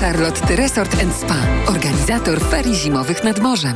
[0.00, 1.36] Charlotte Resort Spa.
[1.66, 3.74] Organizator ferii zimowych nad morzem.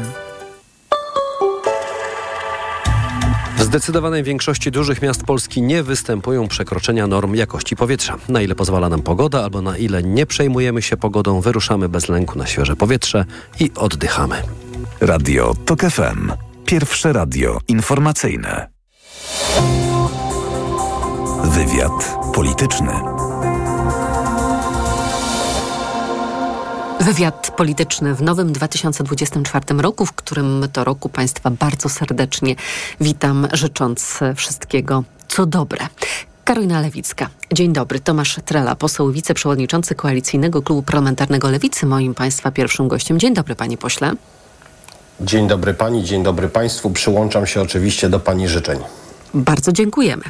[3.58, 8.16] W zdecydowanej większości dużych miast Polski nie występują przekroczenia norm jakości powietrza.
[8.29, 12.39] Na ile pozwala nam pogoda, albo na ile nie przejmujemy się pogodą, wyruszamy bez lęku
[12.39, 13.25] na świeże powietrze
[13.61, 14.43] i oddychamy.
[15.00, 16.32] Radio TOK FM.
[16.64, 18.69] Pierwsze radio informacyjne.
[21.45, 23.18] Wywiad polityczny.
[27.00, 32.55] Wywiad polityczny w nowym 2024 roku, w którym to roku Państwa bardzo serdecznie
[33.01, 35.89] witam, życząc wszystkiego co dobre.
[36.45, 37.29] Karolina Lewicka.
[37.53, 38.01] Dzień dobry.
[38.01, 43.19] Tomasz Trela, poseł wiceprzewodniczący Koalicyjnego Klubu Parlamentarnego Lewicy, moim Państwa pierwszym gościem.
[43.19, 44.12] Dzień dobry, panie pośle.
[45.20, 46.91] Dzień dobry pani, dzień dobry państwu.
[46.91, 48.78] Przyłączam się oczywiście do pani życzeń.
[49.34, 50.23] Bardzo dziękujemy.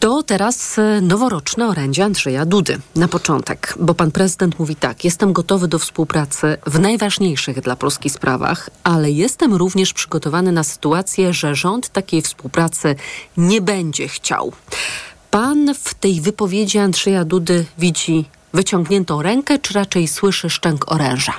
[0.00, 2.78] To teraz e, noworoczne orędzie Andrzeja Dudy.
[2.96, 8.10] Na początek, bo pan prezydent mówi tak: Jestem gotowy do współpracy w najważniejszych dla Polski
[8.10, 12.96] sprawach, ale jestem również przygotowany na sytuację, że rząd takiej współpracy
[13.36, 14.52] nie będzie chciał.
[15.30, 21.32] Pan w tej wypowiedzi Andrzeja Dudy widzi wyciągniętą rękę, czy raczej słyszy szczęk oręża?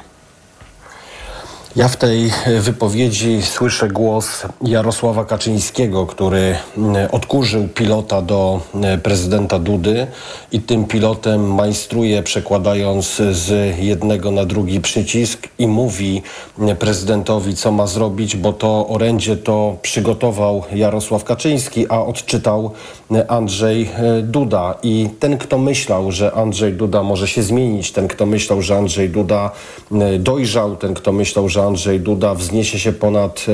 [1.75, 9.59] Ja w tej wypowiedzi słyszę głos Jarosława Kaczyńskiego, który mm, odkurzył pilota do mm, prezydenta
[9.59, 10.07] Dudy
[10.51, 16.21] i tym pilotem majstruje, przekładając z jednego na drugi przycisk i mówi
[16.59, 22.71] mm, prezydentowi, co ma zrobić, bo to orędzie to przygotował Jarosław Kaczyński, a odczytał
[23.27, 24.75] Andrzej e, Duda.
[24.83, 29.09] I ten, kto myślał, że Andrzej Duda może się zmienić, ten, kto myślał, że Andrzej
[29.09, 29.51] Duda
[30.19, 33.45] dojrzał, ten, kto myślał, że Andrzej Duda wzniesie się ponad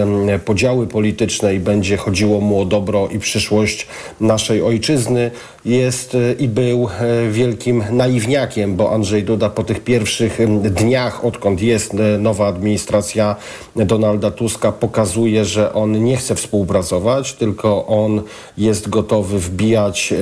[0.45, 3.87] podziały polityczne i będzie chodziło mu o dobro i przyszłość
[4.19, 5.31] naszej ojczyzny,
[5.65, 11.61] jest e, i był e, wielkim naiwniakiem, bo Andrzej Duda po tych pierwszych dniach, odkąd
[11.61, 13.35] jest e, nowa administracja
[13.75, 18.21] Donalda Tuska, pokazuje, że on nie chce współpracować, tylko on
[18.57, 20.13] jest gotowy wbijać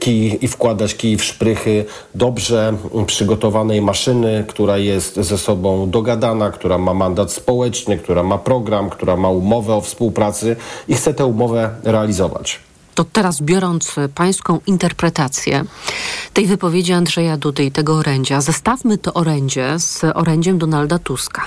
[0.00, 1.84] kij i wkładać kij w szprychy
[2.14, 8.90] dobrze przygotowanej maszyny, która jest ze sobą dogadana, która ma mandat społeczny, która ma program,
[8.90, 10.56] która ma umowę o współpracy
[10.88, 12.60] i chce tę umowę realizować
[12.94, 15.64] to teraz biorąc pańską interpretację
[16.32, 21.42] tej wypowiedzi Andrzeja Dudy i tego orędzia, zestawmy to orędzie z orędziem Donalda Tuska.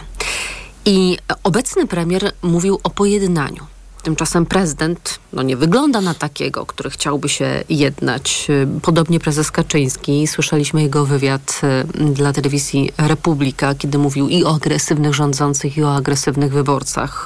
[0.85, 3.76] I obecny premier mówił o pojednaniu.
[4.07, 8.47] Tymczasem prezydent no, nie wygląda na takiego, który chciałby się jednać.
[8.81, 10.27] Podobnie prezes Kaczyński.
[10.27, 11.61] Słyszeliśmy jego wywiad
[11.99, 17.25] y, dla telewizji Republika, kiedy mówił i o agresywnych rządzących, i o agresywnych wyborcach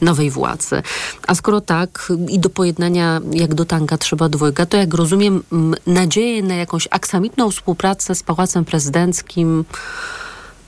[0.00, 0.82] y, nowej władzy.
[1.26, 5.42] A skoro tak, i do pojednania jak do tanga trzeba dwojga, to jak rozumiem,
[5.86, 9.64] nadzieję na jakąś aksamitną współpracę z Pałacem Prezydenckim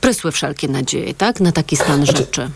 [0.00, 1.41] prysły wszelkie nadzieje, tak?
[1.41, 2.50] Na taki stan znaczy, rzeczy.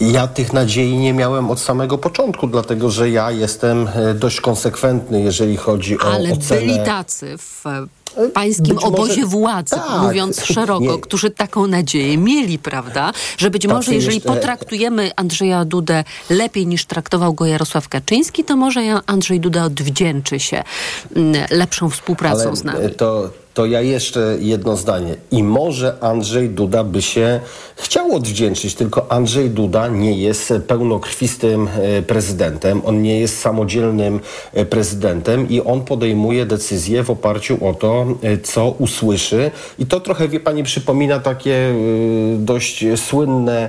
[0.00, 5.20] Ja tych nadziei nie miałem od samego początku, dlatego że ja jestem e, dość konsekwentny,
[5.20, 6.60] jeżeli chodzi o Ale ocenę...
[6.60, 11.00] byli tacy w e, pańskim być obozie może, władzy, tak, mówiąc szeroko, nie.
[11.00, 13.12] którzy taką nadzieję mieli, prawda?
[13.38, 14.32] Że być może jeżeli jeszcze...
[14.32, 20.62] potraktujemy Andrzeja Dudę lepiej niż traktował go Jarosław Kaczyński, to może Andrzej Duda odwdzięczy się
[21.16, 22.94] mm, lepszą współpracą Ale z nami.
[22.94, 25.14] To, to ja jeszcze jedno zdanie.
[25.30, 27.40] I może Andrzej Duda by się
[27.76, 34.20] chciał odwdzięczyć, tylko Andrzej Duda nie jest pełnokrwistym e, prezydentem, on nie jest samodzielnym
[34.52, 39.50] e, prezydentem i on podejmuje decyzje w oparciu o to, e, co usłyszy.
[39.78, 41.74] I to trochę, wie pani, przypomina takie
[42.38, 43.68] dość słynne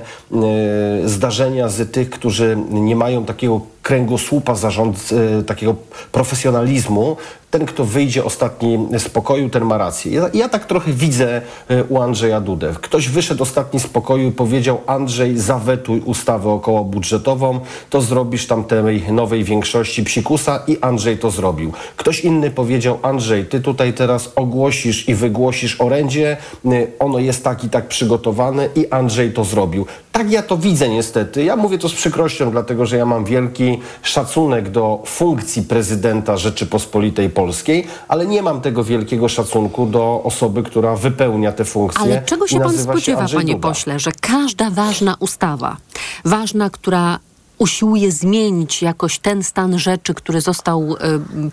[1.04, 5.08] zdarzenia z tych, którzy nie mają takiego kręgosłupa zarząd,
[5.46, 5.74] takiego
[6.12, 7.16] profesjonalizmu,
[7.50, 10.12] ten, kto wyjdzie ostatni z pokoju, ten ma rację.
[10.12, 12.74] Ja, ja, tak trochę widzę e, u Andrzeja Dudę.
[12.80, 17.60] Ktoś wyszedł ostatni z pokoju i powiedział Andrzej, zawetuj ustawę okołobudżetową,
[17.90, 21.72] to zrobisz tam tej nowej większości psikusa i Andrzej to zrobił.
[21.96, 27.64] Ktoś inny powiedział Andrzej, ty tutaj teraz ogłosisz i wygłosisz orędzie, e, ono jest tak
[27.64, 29.86] i tak przygotowane i Andrzej to zrobił.
[30.12, 31.44] Tak ja to widzę niestety.
[31.44, 37.30] Ja mówię to z przykrością, dlatego że ja mam wielki szacunek do funkcji prezydenta Rzeczypospolitej
[37.30, 42.02] Polskiej, ale nie mam tego wielkiego szacunku do osoby, która wypełnia te funkcje.
[42.02, 43.68] Ale czego się pan spodziewa, się panie Duda.
[43.68, 45.76] pośle, że każda ważna ustawa,
[46.24, 47.18] ważna, która
[47.58, 50.96] usiłuje zmienić jakoś ten stan rzeczy, który został y,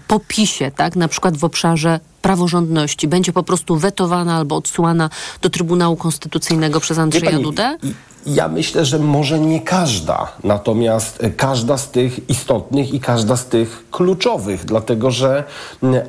[0.08, 5.10] po PiSie, tak, na przykład w obszarze praworządności, będzie po prostu wetowana albo odsyłana
[5.42, 7.78] do Trybunału Konstytucyjnego przez Andrzeja Dudę?
[8.26, 13.86] Ja myślę, że może nie każda, natomiast każda z tych istotnych i każda z tych
[13.92, 15.44] kluczowych, dlatego że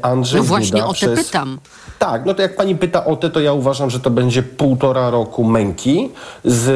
[0.02, 1.26] Andrzej No właśnie Duda o te przez...
[1.26, 1.58] pytam.
[1.98, 5.10] Tak, no to jak pani pyta o te, to ja uważam, że to będzie półtora
[5.10, 6.10] roku męki
[6.44, 6.68] z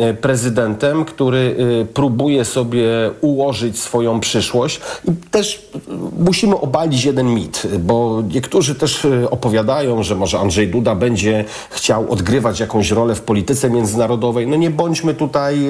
[0.00, 4.80] e, prezydentem, który e, próbuje sobie ułożyć swoją przyszłość.
[5.08, 5.78] I też e,
[6.18, 12.60] musimy obalić jeden mit, bo niektórzy też opowiadają, że może Andrzej Duda będzie chciał odgrywać
[12.60, 14.46] jakąś rolę w polityce międzynarodowej.
[14.46, 15.66] No nie bądźmy tutaj...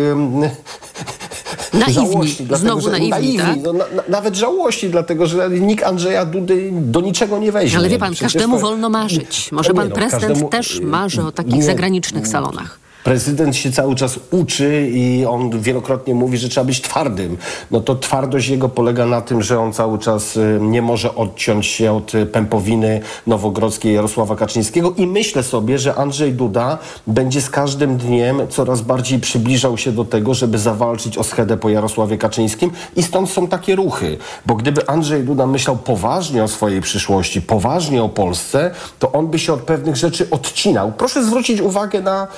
[1.79, 1.95] Naiwni.
[1.95, 3.57] Żałości, dlatego, Znowu że, naiwni, tak?
[3.63, 7.79] no, na, na, nawet żałości, dlatego że nikt Andrzeja Dudy do niczego nie weźmie.
[7.79, 9.53] Ale wie pan, Przecież każdemu to- wolno marzyć.
[9.53, 11.63] Może pan no, prezydent każdemu- też marzy o takich nie.
[11.63, 12.79] zagranicznych salonach.
[13.05, 17.37] Prezydent się cały czas uczy i on wielokrotnie mówi, że trzeba być twardym.
[17.71, 21.67] No to twardość jego polega na tym, że on cały czas y, nie może odciąć
[21.67, 27.51] się od y, pępowiny nowogrodzkiej Jarosława Kaczyńskiego i myślę sobie, że Andrzej Duda będzie z
[27.51, 32.71] każdym dniem coraz bardziej przybliżał się do tego, żeby zawalczyć o schedę po Jarosławie Kaczyńskim
[32.97, 34.19] i stąd są takie ruchy.
[34.47, 39.39] Bo gdyby Andrzej Duda myślał poważnie o swojej przyszłości, poważnie o Polsce, to on by
[39.39, 40.93] się od pewnych rzeczy odcinał.
[40.93, 42.29] Proszę zwrócić uwagę na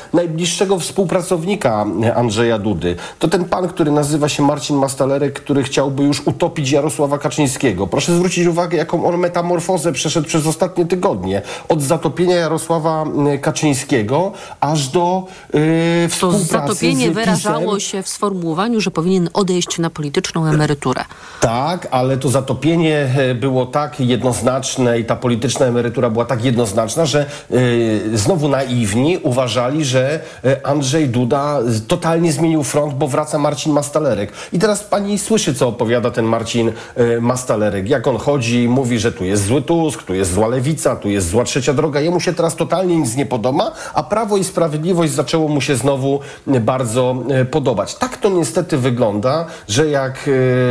[0.57, 2.97] najbliższego współpracownika Andrzeja Dudy.
[3.19, 7.87] To ten pan, który nazywa się Marcin Mastalerek, który chciałby już utopić Jarosława Kaczyńskiego.
[7.87, 11.43] Proszę zwrócić uwagę, jaką on metamorfozę przeszedł przez ostatnie tygodnie.
[11.69, 13.05] Od zatopienia Jarosława
[13.41, 15.25] Kaczyńskiego aż do
[15.55, 15.61] yy,
[16.09, 21.05] To współpracy zatopienie z wyrażało się w sformułowaniu, że powinien odejść na polityczną emeryturę.
[21.41, 27.07] Tak, ale to zatopienie e, było tak jednoznaczne i ta polityczna emerytura była tak jednoznaczna,
[27.07, 30.21] że e, znowu naiwni uważali, że
[30.63, 31.59] Andrzej Duda
[31.89, 34.33] totalnie zmienił front, bo wraca Marcin Mastalerek.
[34.53, 37.89] I teraz pani słyszy, co opowiada ten Marcin e, Mastalerek.
[37.89, 41.09] Jak on chodzi i mówi, że tu jest zły Tusk, tu jest zła Lewica, tu
[41.09, 42.01] jest zła Trzecia Droga.
[42.01, 46.21] Jemu się teraz totalnie nic nie podoba, a Prawo i Sprawiedliwość zaczęło mu się znowu
[46.47, 47.95] e, bardzo e, podobać.
[47.95, 50.31] Tak to niestety wygląda, że jak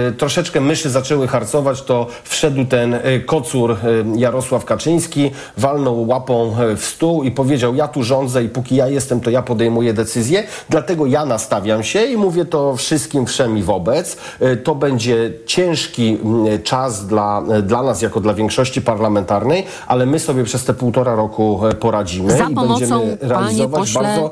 [0.10, 3.78] e, troszeczkę myszy zaczęły harcować, to wszedł ten e, kocur e,
[4.16, 8.88] Jarosław Kaczyński, walnął łapą e, w stół i powiedział, ja tu rządzę i póki ja
[8.88, 13.64] jestem, to ja podejmuję decyzję, dlatego ja nastawiam się i mówię to wszystkim wszem i
[13.64, 14.18] wobec.
[14.40, 20.06] E, To będzie ciężki mm, czas dla, e, dla nas, jako dla większości parlamentarnej, ale
[20.06, 24.32] my sobie przez te półtora roku e, poradzimy Za i pomocą, będziemy realizować pośle, bardzo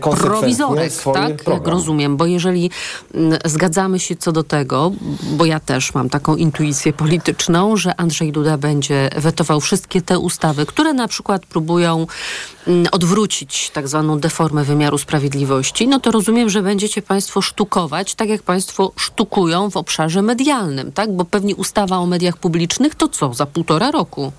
[0.00, 1.28] konsekwentnie swoje tak?
[1.28, 1.74] Jak program.
[1.74, 2.70] rozumiem, bo jeżeli
[3.14, 4.92] mm, zgadzamy się co do tego,
[5.36, 10.66] bo ja też mam taką intuicję polityczną, że Andrzej Duda będzie wetował wszystkie te ustawy,
[10.66, 12.06] które na przykład próbują
[12.66, 18.28] mm, odwrócić tak zwaną deformę wymiaru sprawiedliwości, no to rozumiem, że będziecie państwo sztukować, tak
[18.28, 21.12] jak państwo sztukują w obszarze medialnym, tak?
[21.12, 24.32] Bo pewnie ustawa o mediach publicznych to co, za półtora roku?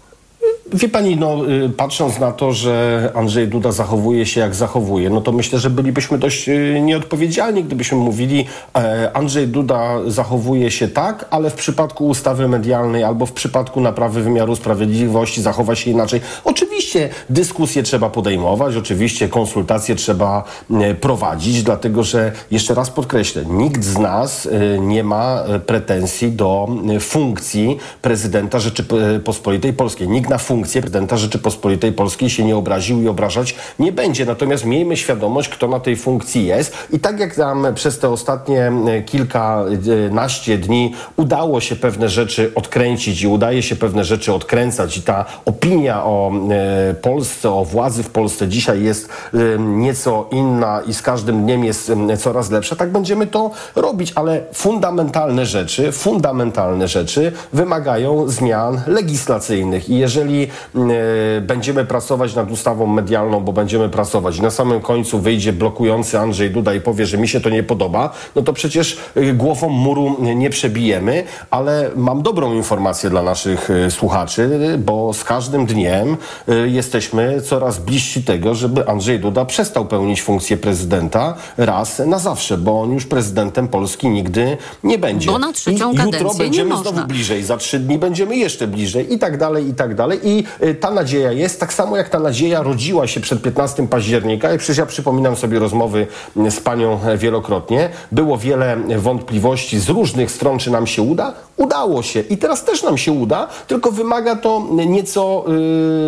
[0.73, 5.21] Wie pani, no, y, patrząc na to, że Andrzej Duda zachowuje się jak zachowuje, no
[5.21, 11.25] to myślę, że bylibyśmy dość y, nieodpowiedzialni, gdybyśmy mówili, e, Andrzej Duda zachowuje się tak,
[11.29, 16.21] ale w przypadku ustawy medialnej albo w przypadku naprawy wymiaru sprawiedliwości zachowa się inaczej.
[16.43, 23.83] Oczywiście dyskusje trzeba podejmować, oczywiście konsultacje trzeba e, prowadzić, dlatego że, jeszcze raz podkreślę, nikt
[23.83, 30.09] z nas e, nie ma e, pretensji do e, funkcji prezydenta Rzeczypospolitej Polskiej.
[30.09, 34.25] Nikt na funkcję prezydenta Rzeczypospolitej Polskiej się nie obraził i obrażać nie będzie.
[34.25, 36.73] Natomiast miejmy świadomość, kto na tej funkcji jest.
[36.91, 43.21] I tak jak nam przez te ostatnie e, kilkanaście dni udało się pewne rzeczy odkręcić
[43.21, 48.09] i udaje się pewne rzeczy odkręcać i ta opinia o e, Polsce, o władzy w
[48.09, 53.27] Polsce dzisiaj jest e, nieco inna i z każdym dniem jest coraz lepsza, tak będziemy
[53.27, 62.35] to robić, ale fundamentalne rzeczy, fundamentalne rzeczy wymagają zmian legislacyjnych i jeżeli e, będziemy pracować
[62.35, 66.81] nad ustawą medialną, bo będziemy pracować i na samym końcu wyjdzie blokujący Andrzej Duda i
[66.81, 71.23] powie, że mi się to nie podoba, no to przecież e, głową muru nie przebijemy,
[71.51, 74.49] ale mam dobrą informację dla naszych e, słuchaczy,
[74.85, 76.17] bo z każdym dniem
[76.65, 82.81] jesteśmy coraz bliżsi tego, żeby Andrzej Duda przestał pełnić funkcję prezydenta raz na zawsze, bo
[82.81, 85.31] on już prezydentem Polski nigdy nie będzie.
[85.31, 89.19] Bo na trzecią I jutro będziemy znowu bliżej, za trzy dni będziemy jeszcze bliżej i
[89.19, 90.19] tak dalej, i tak dalej.
[90.23, 94.53] I y, ta nadzieja jest, tak samo jak ta nadzieja rodziła się przed 15 października
[94.53, 97.89] i przecież ja przypominam sobie rozmowy y, z panią e, wielokrotnie.
[98.11, 101.33] Było wiele wątpliwości z różnych stron, czy nam się uda.
[101.57, 105.45] Udało się i teraz też nam się uda, tylko wymaga to nieco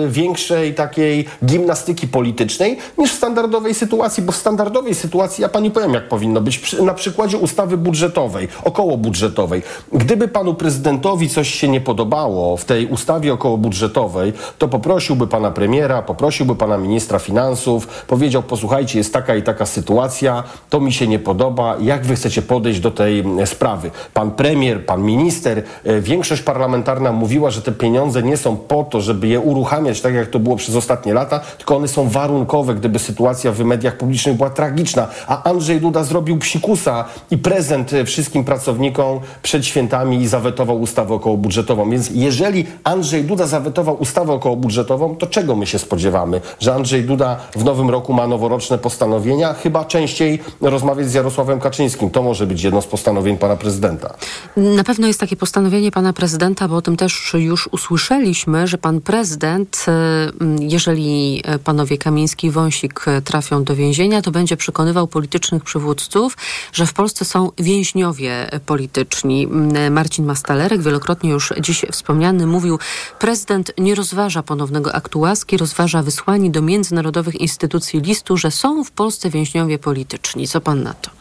[0.06, 5.72] y, większej takiej gimnastyki politycznej niż w standardowej sytuacji, bo w standardowej sytuacji, ja pani
[5.72, 9.62] powiem jak powinno być, na przykładzie ustawy budżetowej, okołobudżetowej.
[9.94, 15.52] Gdyby panu prezydentowi coś się nie podobało w tej ustawie okołobudżetowej, finansowej, to poprosiłby pana
[15.52, 21.08] premiera, poprosiłby pana ministra finansów, powiedział, posłuchajcie, jest taka i taka sytuacja, to mi się
[21.08, 23.92] nie podoba, jak wy chcecie podejść do tej e, sprawy.
[24.14, 29.02] Pan premier, pan minister, e, większość parlamentarna mówiła, że te pieniądze nie są po to,
[29.02, 33.00] żeby je uruchamiać tak, jak to było przez ostatnie lata, tylko one są warunkowe, gdyby
[33.00, 35.08] sytuacja w mediach publicznych była tragiczna.
[35.28, 41.14] A Andrzej Duda zrobił psikusa i prezent e, wszystkim pracownikom przed świętami i zawetował ustawę
[41.14, 41.90] okołobudżetową.
[41.90, 46.42] Więc jeżeli Andrzej Duda zawetował ustawę okołobudżetową, to czego my się spodziewamy?
[46.60, 49.54] Że Andrzej Duda w nowym roku ma noworoczne postanowienia?
[49.54, 52.10] Chyba częściej rozmawiać z Jarosławem Kaczyńskim.
[52.10, 54.14] To może być jedno z postanowień pana prezydenta.
[54.58, 59.02] Na pewno jest takie postanowienie pana prezydenta, bo o tym też już usłyszeliśmy, że pan
[59.02, 66.38] prezydent, e, jeżeli panowie Kamiński i Wąsik trafią do więzienia, to będzie przekonywał politycznych przywódców,
[66.74, 69.48] że w Polsce są więźniowie polityczni.
[69.92, 72.80] Marcin Mastalerek, wielokrotnie już dziś wspomniany, mówił,
[73.20, 78.92] prezydent nie rozważa ponownego aktu łaski, rozważa wysłanie do międzynarodowych instytucji listu, że są w
[78.92, 80.48] Polsce więźniowie polityczni.
[80.48, 81.19] Co pan na to?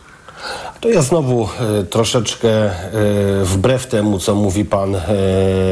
[0.80, 1.48] To ja znowu
[1.80, 2.70] e, troszeczkę e,
[3.44, 5.00] wbrew temu, co mówi pan e,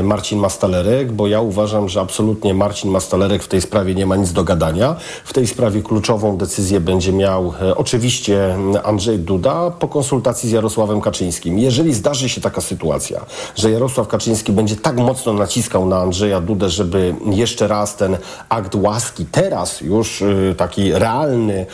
[0.03, 4.33] Marcin Mastalerek, bo ja uważam, że absolutnie Marcin Mastalerek w tej sprawie nie ma nic
[4.33, 4.97] do gadania.
[5.25, 11.59] W tej sprawie kluczową decyzję będzie miał oczywiście Andrzej Duda po konsultacji z Jarosławem Kaczyńskim.
[11.59, 13.21] Jeżeli zdarzy się taka sytuacja,
[13.57, 18.17] że Jarosław Kaczyński będzie tak mocno naciskał na Andrzeja Dudę, żeby jeszcze raz ten
[18.49, 20.25] akt łaski, teraz już
[20.57, 21.67] taki realny,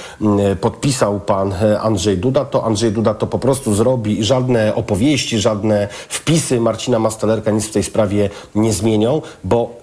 [0.60, 4.20] podpisał pan Andrzej Duda, to Andrzej Andrzej Duda to po prostu zrobi.
[4.20, 9.81] I żadne opowieści, żadne wpisy Marcina Mastalerka nic w tej sprawie nie zmienią, bo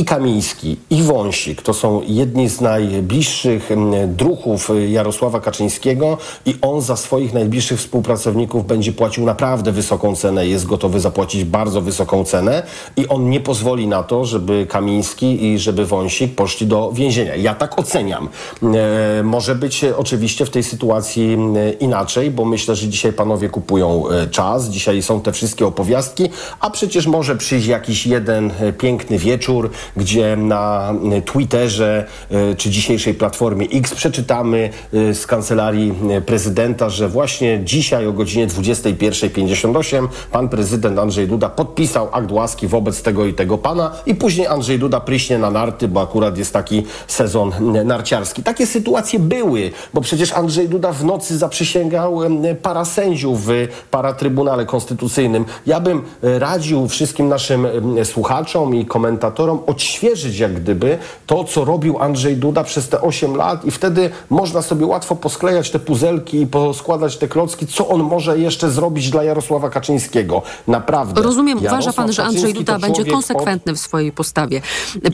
[0.00, 3.70] i Kamiński, i Wąsik to są jedni z najbliższych
[4.06, 10.66] druhów Jarosława Kaczyńskiego i on za swoich najbliższych współpracowników będzie płacił naprawdę wysoką cenę, jest
[10.66, 12.62] gotowy zapłacić bardzo wysoką cenę
[12.96, 17.36] i on nie pozwoli na to, żeby Kamiński i żeby Wąsik poszli do więzienia.
[17.36, 18.28] Ja tak oceniam.
[18.62, 21.38] E, może być oczywiście w tej sytuacji
[21.80, 26.28] inaczej, bo myślę, że dzisiaj panowie kupują e, czas, dzisiaj są te wszystkie opowiastki,
[26.60, 32.06] a przecież może przyjść jakiś jeden e, piękny wieczór, gdzie na y, Twitterze
[32.52, 35.94] y, czy dzisiejszej platformie X przeczytamy y, z kancelarii
[36.26, 43.02] prezydenta, że właśnie dzisiaj o godzinie 21.58 pan prezydent Andrzej Duda podpisał akt łaski wobec
[43.02, 46.86] tego i tego pana i później Andrzej Duda pryśnie na narty, bo akurat jest taki
[47.06, 47.52] sezon
[47.84, 48.42] narciarski.
[48.42, 52.20] Takie sytuacje były, bo przecież Andrzej Duda w nocy zaprzysięgał
[52.62, 53.50] para sędziów w
[53.90, 55.44] paratrybunale konstytucyjnym.
[55.66, 57.66] Ja bym radził wszystkim naszym
[58.04, 63.64] słuchaczom i komentatorom odświeżyć jak gdyby to, co robił Andrzej Duda przez te 8 lat
[63.64, 68.38] i wtedy można sobie łatwo posklejać te puzelki i poskładać te klocki, co on może
[68.38, 70.42] jeszcze zrobić dla Jarosława Kaczyńskiego.
[70.68, 71.22] Naprawdę.
[71.22, 73.78] Rozumiem, Jarosław uważa pan, że Andrzej Duda będzie konsekwentny od...
[73.78, 74.62] w swojej postawie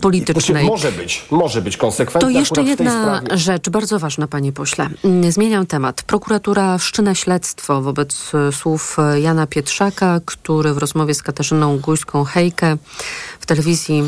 [0.01, 0.67] politycznej.
[0.67, 2.21] Może być, może być konsekwentny.
[2.21, 4.89] To jeszcze jedna rzecz, bardzo ważna, panie pośle.
[5.29, 6.03] Zmieniam temat.
[6.03, 12.77] Prokuratura wszczyna śledztwo wobec e, słów e, Jana Pietrzaka, który w rozmowie z Katarzyną Gujską-Hejkę
[13.47, 14.03] w telewizji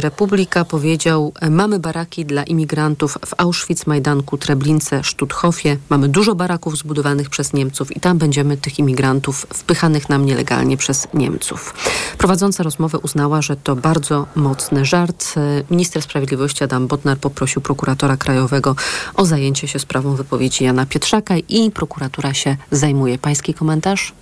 [0.00, 5.76] Republika powiedział: Mamy baraki dla imigrantów w Auschwitz, Majdanku, Treblince, Sztuthofie.
[5.88, 11.08] Mamy dużo baraków zbudowanych przez Niemców i tam będziemy tych imigrantów wpychanych nam nielegalnie przez
[11.14, 11.74] Niemców.
[12.18, 15.34] Prowadząca rozmowę uznała, że to bardzo mocny żart.
[15.70, 18.76] Minister Sprawiedliwości Adam Botnar poprosił prokuratora krajowego
[19.16, 23.18] o zajęcie się sprawą wypowiedzi Jana Pietrzaka i prokuratura się zajmuje.
[23.18, 24.12] Pański komentarz?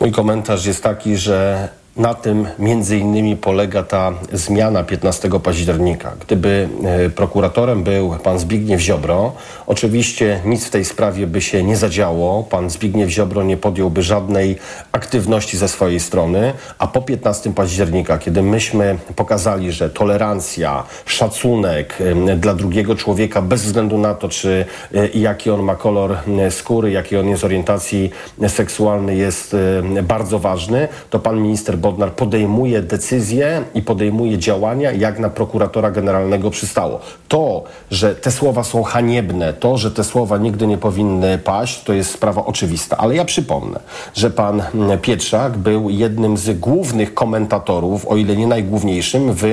[0.00, 6.12] Mój komentarz jest taki, że na tym między innymi polega ta zmiana 15 października.
[6.26, 9.32] Gdyby e, prokuratorem był pan Zbigniew Ziobro,
[9.66, 12.42] oczywiście nic w tej sprawie by się nie zadziało.
[12.42, 14.56] Pan Zbigniew Ziobro nie podjąłby żadnej
[14.92, 21.98] aktywności ze swojej strony, a po 15 października, kiedy myśmy pokazali, że tolerancja, szacunek
[22.36, 26.16] dla drugiego człowieka bez względu na to, czy e, jaki on ma kolor
[26.50, 28.10] skóry, jaki on jest orientacji
[28.48, 29.56] seksualnej jest
[30.02, 36.50] bardzo ważny, to pan minister Bodnar podejmuje decyzje i podejmuje działania, jak na prokuratora generalnego
[36.50, 37.00] przystało.
[37.28, 41.92] To, że te słowa są haniebne, to, że te słowa nigdy nie powinny paść, to
[41.92, 42.96] jest sprawa oczywista.
[42.96, 43.80] Ale ja przypomnę,
[44.14, 44.62] że pan
[45.02, 49.44] Pietrzak był jednym z głównych komentatorów, o ile nie najgłówniejszym, w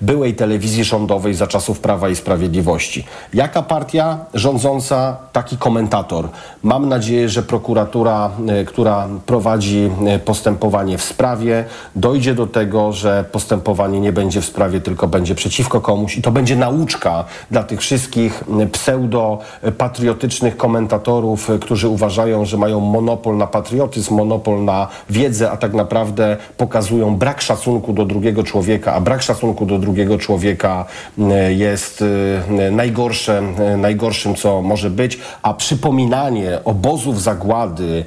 [0.00, 3.04] byłej telewizji rządowej za czasów Prawa i Sprawiedliwości.
[3.34, 6.28] Jaka partia rządząca, taki komentator.
[6.62, 11.64] Mam nadzieję, że prokuratura, e, która prowadzi e, postępowanie w sprawie,
[11.96, 16.30] dojdzie do tego, że postępowanie nie będzie w sprawie, tylko będzie przeciwko komuś i to
[16.30, 24.64] będzie nauczka dla tych wszystkich pseudo-patriotycznych komentatorów, którzy uważają, że mają monopol na patriotyzm, monopol
[24.64, 29.78] na wiedzę, a tak naprawdę pokazują brak szacunku do drugiego człowieka, a brak szacunku do
[29.78, 30.84] drugiego człowieka
[31.48, 32.04] jest
[32.70, 33.42] najgorsze,
[33.76, 38.04] najgorszym, co może być, a przypominanie obozów zagłady,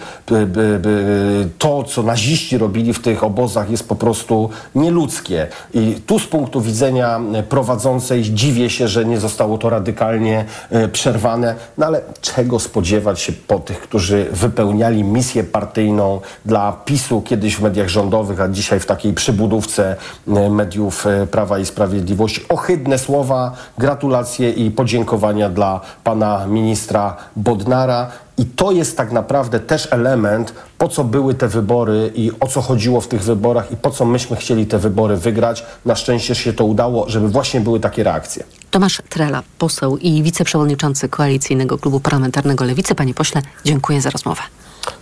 [1.58, 5.48] to, co naziści robili w tych obozach jest po prostu nieludzkie.
[5.74, 11.56] I tu z punktu widzenia prowadzącej dziwię się, że nie zostało to radykalnie e, przerwane,
[11.78, 17.62] no ale czego spodziewać się po tych, którzy wypełniali misję partyjną dla PiSu kiedyś w
[17.62, 19.96] mediach rządowych, a dzisiaj w takiej przybudówce
[20.28, 22.42] e, mediów e, Prawa i Sprawiedliwości.
[22.50, 28.12] Ohydne słowa, gratulacje i podziękowania dla pana ministra Bodnara.
[28.42, 32.62] I to jest tak naprawdę też element, po co były te wybory i o co
[32.62, 35.66] chodziło w tych wyborach i po co myśmy chcieli te wybory wygrać.
[35.86, 38.44] Na szczęście się to udało, żeby właśnie były takie reakcje.
[38.72, 42.96] Tomasz Trela, poseł i wiceprzewodniczący Koalicyjnego Klubu Parlamentarnego Lewicy.
[42.96, 44.42] Panie pośle, dziękuję za rozmowę.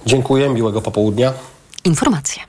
[0.05, 1.33] Dziękuję, miłego popołudnia.
[1.85, 2.43] Informacje.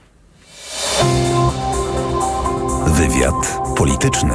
[2.86, 4.34] Wywiad polityczny.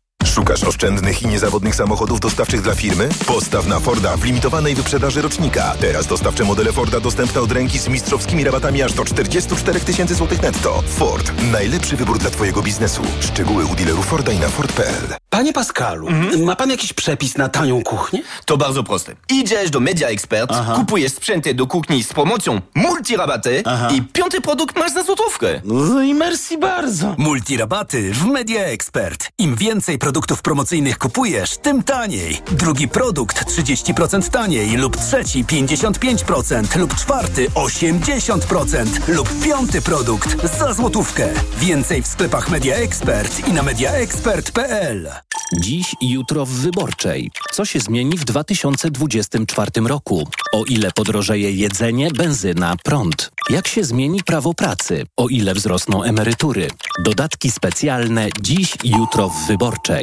[0.25, 3.09] Szukasz oszczędnych i niezawodnych samochodów dostawczych dla firmy?
[3.27, 5.75] Postaw na Forda w limitowanej wyprzedaży rocznika.
[5.79, 10.41] Teraz dostawcze modele Forda dostępne od ręki z mistrzowskimi rabatami aż do 44 tysięcy złotych
[10.41, 10.83] netto.
[10.87, 11.31] Ford.
[11.51, 13.01] Najlepszy wybór dla Twojego biznesu.
[13.19, 15.15] Szczegóły u dealerów Forda i na Ford.pl.
[15.29, 16.07] Panie Pascalu,
[16.45, 18.21] ma pan jakiś przepis na tanią kuchnię?
[18.45, 19.15] To bardzo proste.
[19.29, 20.73] Idziesz do Media Expert, Aha.
[20.75, 23.89] kupujesz sprzęty do kuchni z promocją multirabaty Aha.
[23.91, 25.61] i piąty produkt masz za złotówkę.
[25.65, 27.15] No i merci bardzo.
[27.17, 29.29] Multirabaty w Media Expert.
[29.37, 30.10] Im więcej produktów
[30.43, 32.41] promocyjnych kupujesz, tym taniej.
[32.51, 41.29] Drugi produkt 30% taniej lub trzeci 55% lub czwarty 80% lub piąty produkt za złotówkę.
[41.59, 45.11] Więcej w sklepach Media Expert i na mediaexpert.pl.
[45.59, 47.31] Dziś i jutro w Wyborczej.
[47.51, 50.27] Co się zmieni w 2024 roku?
[50.53, 53.31] O ile podrożeje jedzenie, benzyna, prąd?
[53.49, 55.05] Jak się zmieni prawo pracy?
[55.17, 56.67] O ile wzrosną emerytury?
[57.05, 60.00] Dodatki specjalne dziś i jutro w Wyborczej.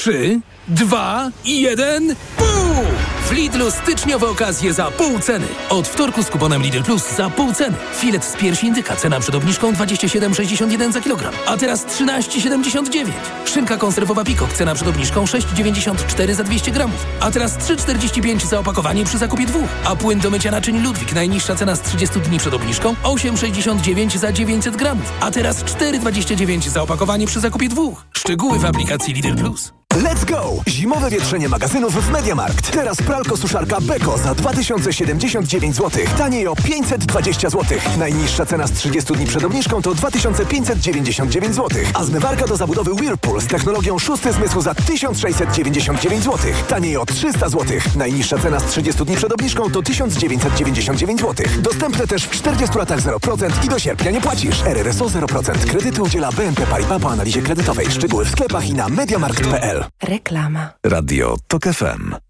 [0.00, 2.16] Trzy, dwa i jeden.
[2.38, 3.19] Bum!
[3.30, 5.46] W Lidlu styczniowe okazje za pół ceny.
[5.68, 7.76] Od wtorku z kuponem Lidl Plus za pół ceny.
[7.94, 11.34] Filet z piersi indyka, cena przed obniżką 27,61 za kilogram.
[11.46, 13.10] A teraz 13,79.
[13.44, 17.06] Szynka konserwowa Pikok, cena przed obniżką 6,94 za 200 gramów.
[17.20, 19.68] A teraz 3,45 za opakowanie przy zakupie dwóch.
[19.84, 24.32] A płyn do mycia naczyń Ludwik, najniższa cena z 30 dni przed obniżką 8,69 za
[24.32, 25.12] 900 gramów.
[25.20, 28.06] A teraz 4,29 za opakowanie przy zakupie dwóch.
[28.12, 29.72] Szczegóły w aplikacji Lidl Plus.
[29.94, 30.62] Let's go!
[30.68, 32.70] Zimowe wietrzenie magazynów w Mediamarkt.
[32.70, 36.02] Teraz pralko-suszarka Beko za 2079 zł.
[36.18, 37.78] Taniej o 520 zł.
[37.98, 41.82] Najniższa cena z 30 dni przed obniżką to 2599 zł.
[41.94, 46.38] A zmywarka do zabudowy Whirlpool z technologią szósty zmysł za 1699 zł.
[46.68, 47.66] Taniej o 300 zł.
[47.96, 51.46] Najniższa cena z 30 dni przed obniżką to 1999 zł.
[51.58, 54.62] Dostępne też w 40 latach 0% i do sierpnia nie płacisz.
[54.62, 55.70] RRSO 0%.
[55.70, 57.90] Kredyty udziela BNP Paribas po analizie kredytowej.
[57.90, 59.84] Szczegóły w sklepach i na mediamarkt.pl.
[60.02, 60.70] Reklama.
[60.84, 62.29] Radio Tok FM.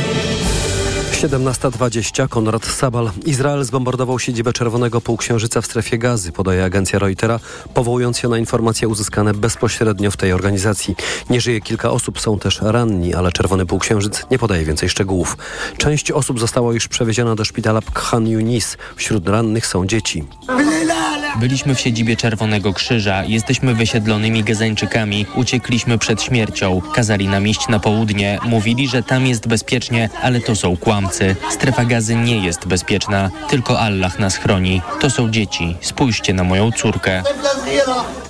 [1.21, 3.11] 17.20 Konrad Sabal.
[3.25, 7.39] Izrael zbombardował siedzibę Czerwonego Półksiężyca w strefie gazy, podaje agencja Reutera,
[7.73, 10.95] powołując się na informacje uzyskane bezpośrednio w tej organizacji.
[11.29, 15.37] Nie żyje kilka osób, są też ranni, ale Czerwony Półksiężyc nie podaje więcej szczegółów.
[15.77, 18.77] Część osób została już przewieziona do szpitala Khan Yunis.
[18.95, 20.23] Wśród rannych są dzieci.
[21.39, 26.81] Byliśmy w siedzibie Czerwonego Krzyża, jesteśmy wysiedlonymi Gezańczykami, uciekliśmy przed śmiercią.
[26.95, 30.77] Kazali nam iść na południe, mówili, że tam jest bezpiecznie, ale to są
[31.11, 31.35] kłamcy.
[31.49, 34.81] Strefa gazy nie jest bezpieczna, tylko Allah nas chroni.
[34.99, 37.23] To są dzieci, spójrzcie na moją córkę.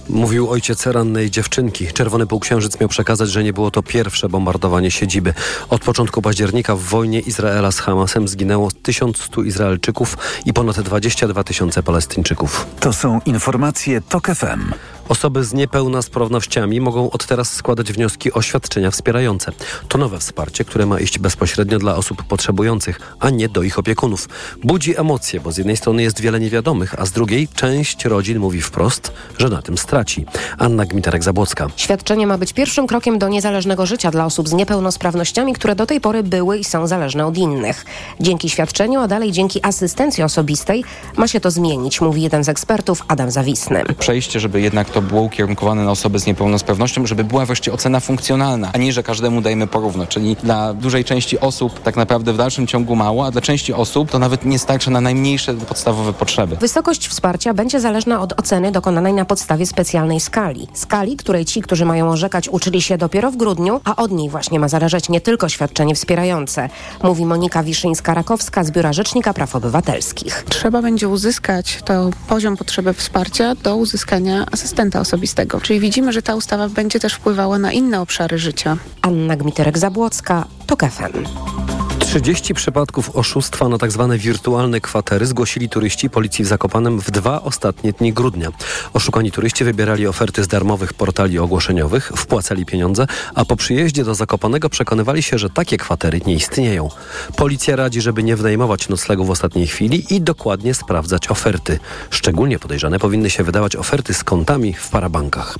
[0.09, 1.87] Mówił ojciec rannej dziewczynki.
[1.87, 5.33] Czerwony Półksiężyc miał przekazać, że nie było to pierwsze bombardowanie siedziby.
[5.69, 11.83] Od początku października w wojnie Izraela z Hamasem zginęło 1100 Izraelczyków i ponad 22 tysiące
[11.83, 12.67] Palestyńczyków.
[12.79, 14.73] To są informacje TOK FM.
[15.09, 19.51] Osoby z niepełnosprawnościami mogą od teraz składać wnioski o świadczenia wspierające.
[19.87, 24.29] To nowe wsparcie, które ma iść bezpośrednio dla osób potrzebujących, a nie do ich opiekunów.
[24.63, 28.61] Budzi emocje, bo z jednej strony jest wiele niewiadomych, a z drugiej część rodzin mówi
[28.61, 30.25] wprost, że na tym straci.
[30.57, 31.69] Anna Gmiterek-Zabłocka.
[31.75, 36.01] Świadczenie ma być pierwszym krokiem do niezależnego życia dla osób z niepełnosprawnościami, które do tej
[36.01, 37.85] pory były i są zależne od innych.
[38.19, 40.83] Dzięki świadczeniu, a dalej dzięki asystencji osobistej
[41.17, 43.83] ma się to zmienić, mówi jeden z ekspertów Adam Zawisny.
[43.99, 48.69] Przejście, żeby jednak to było ukierunkowane na osoby z niepełnosprawnością, żeby była wreszcie ocena funkcjonalna,
[48.73, 50.07] a nie, że każdemu dajemy porówno.
[50.07, 54.11] Czyli dla dużej części osób tak naprawdę w dalszym ciągu mało, a dla części osób
[54.11, 56.55] to nawet nie starczy na najmniejsze podstawowe potrzeby.
[56.55, 60.67] Wysokość wsparcia będzie zależna od oceny dokonanej na podstawie specjalnej skali.
[60.73, 64.59] Skali, której ci, którzy mają orzekać, uczyli się dopiero w grudniu, a od niej właśnie
[64.59, 66.69] ma zależeć nie tylko świadczenie wspierające,
[67.03, 70.45] mówi Monika Wiszyńska-Rakowska z Biura Rzecznika Praw Obywatelskich.
[70.49, 75.61] Trzeba będzie uzyskać to poziom potrzeby wsparcia do uzyskania asystenta osobistego.
[75.61, 78.77] Czyli widzimy, że ta ustawa będzie też wpływała na inne obszary życia.
[79.01, 81.80] Anna Gmiterek-Zabłocka, TOK FM.
[82.11, 84.07] 30 przypadków oszustwa na tzw.
[84.11, 88.49] Tak wirtualne kwatery zgłosili turyści policji w Zakopanem w dwa ostatnie dni grudnia.
[88.93, 94.69] Oszukani turyści wybierali oferty z darmowych portali ogłoszeniowych, wpłacali pieniądze, a po przyjeździe do Zakopanego
[94.69, 96.89] przekonywali się, że takie kwatery nie istnieją.
[97.35, 101.79] Policja radzi, żeby nie wynajmować noclegu w ostatniej chwili i dokładnie sprawdzać oferty.
[102.09, 105.57] Szczególnie podejrzane powinny się wydawać oferty z kontami w parabankach.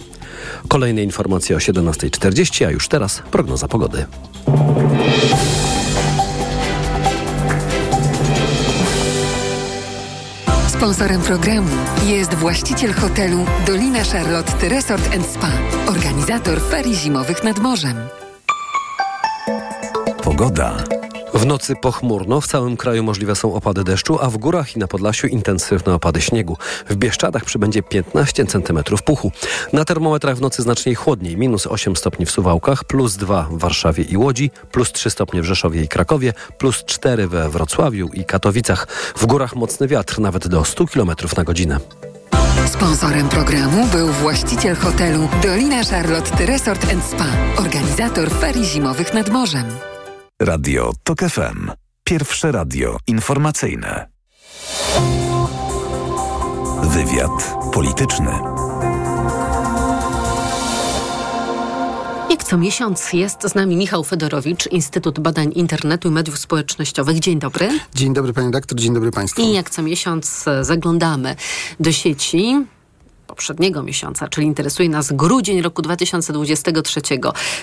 [0.68, 4.06] Kolejne informacje o 17.40, a już teraz prognoza pogody.
[10.82, 11.70] Sponsorem programu
[12.06, 15.52] jest właściciel hotelu Dolina Charlotte Resort Spa,
[15.88, 17.96] organizator ferii zimowych nad morzem.
[20.24, 21.01] Pogoda.
[21.34, 24.88] W nocy pochmurno, w całym kraju możliwe są opady deszczu, a w górach i na
[24.88, 26.58] Podlasiu intensywne opady śniegu.
[26.90, 29.32] W Bieszczadach przybędzie 15 cm puchu.
[29.74, 34.04] Na termometrach w nocy znacznie chłodniej, minus 8 stopni w Suwałkach, plus 2 w Warszawie
[34.04, 38.88] i Łodzi, plus 3 stopnie w Rzeszowie i Krakowie, plus 4 we Wrocławiu i Katowicach.
[39.16, 41.80] W górach mocny wiatr, nawet do 100 km na godzinę.
[42.66, 49.91] Sponsorem programu był właściciel hotelu Dolina Charlotte Resort Spa, organizator ferii zimowych nad morzem.
[50.44, 51.72] Radio TOK FM.
[52.04, 54.08] Pierwsze radio informacyjne.
[56.84, 58.32] Wywiad polityczny.
[62.30, 67.20] Jak co miesiąc jest z nami Michał Fedorowicz, Instytut Badań Internetu i Mediów Społecznościowych.
[67.20, 67.70] Dzień dobry.
[67.96, 69.42] Dzień dobry Pani Doktor, dzień dobry Państwu.
[69.42, 71.36] I jak co miesiąc e, zaglądamy
[71.80, 72.66] do sieci
[73.32, 77.02] poprzedniego miesiąca, czyli interesuje nas grudzień roku 2023.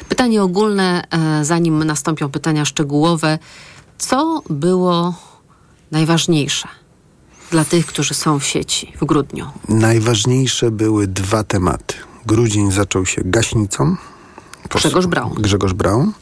[0.08, 3.38] Pytanie ogólne, e, zanim nastąpią pytania szczegółowe.
[3.98, 5.14] Co było
[5.90, 6.68] najważniejsze
[7.50, 9.46] dla tych, którzy są w sieci w grudniu?
[9.68, 11.94] Najważniejsze były dwa tematy.
[12.26, 13.96] Grudzień zaczął się gaśnicą.
[14.74, 15.34] Grzegorz Braun.
[15.34, 16.12] Grzegorz Braun.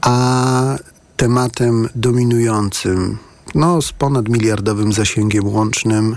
[0.00, 0.76] A
[1.16, 3.18] tematem dominującym
[3.54, 6.16] no, z ponad miliardowym zasięgiem łącznym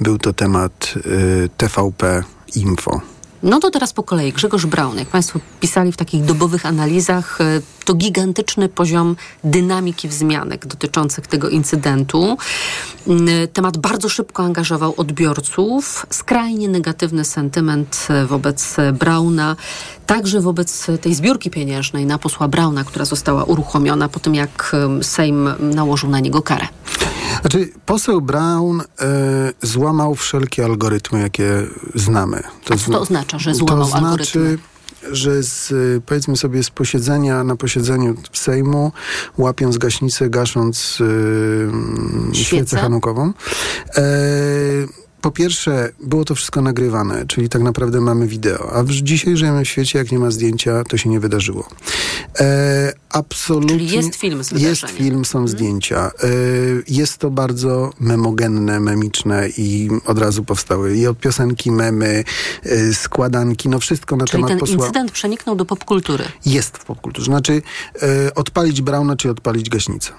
[0.00, 2.22] był to temat y, TVP
[2.54, 3.13] Info.
[3.44, 4.32] No to teraz po kolei.
[4.32, 10.66] Grzegorz Braun, jak Państwo pisali w takich dobowych analizach, y, to gigantyczny poziom dynamiki wzmianek
[10.66, 12.36] dotyczących tego incydentu.
[13.08, 16.06] Y, temat bardzo szybko angażował odbiorców.
[16.10, 19.56] Skrajnie negatywny sentyment y, wobec Brauna,
[20.06, 25.48] także wobec tej zbiórki pieniężnej na posła Brauna, która została uruchomiona po tym, jak Sejm
[25.60, 26.68] nałożył na niego karę.
[27.40, 28.84] Znaczy, poseł Brown y,
[29.62, 32.42] złamał wszelkie algorytmy, jakie znamy.
[32.64, 34.58] To, co to oznacza, że złamał to znaczy, algorytmy?
[35.12, 35.72] że z,
[36.04, 38.92] powiedzmy sobie z posiedzenia na posiedzeniu Sejmu,
[39.38, 47.62] łapiąc gaśnicę, gasząc y, świecę hanukową, y, po pierwsze, było to wszystko nagrywane, czyli tak
[47.62, 51.10] naprawdę mamy wideo, a w dzisiaj żyjemy w świecie, jak nie ma zdjęcia, to się
[51.10, 51.68] nie wydarzyło.
[52.40, 53.68] E, absolutnie.
[53.68, 56.06] Czyli jest film z Jest film, są zdjęcia.
[56.06, 56.28] E,
[56.88, 62.24] jest to bardzo memogenne, memiczne i od razu powstały i od piosenki memy,
[62.62, 64.76] e, składanki, no wszystko na czyli temat ten posła.
[64.76, 66.24] incydent przeniknął do popkultury.
[66.46, 67.26] Jest w popkulturze.
[67.26, 67.62] Znaczy,
[68.02, 70.12] e, odpalić Brauna, czy odpalić gaśnicę.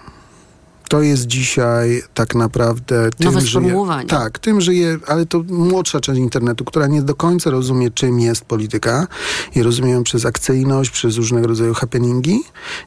[0.89, 6.19] To jest dzisiaj tak naprawdę tym, Nowe żyje, tak, tym żyje, ale to młodsza część
[6.19, 9.07] internetu, która nie do końca rozumie, czym jest polityka
[9.55, 12.39] i rozumie ją przez akcyjność, przez różnego rodzaju happeningi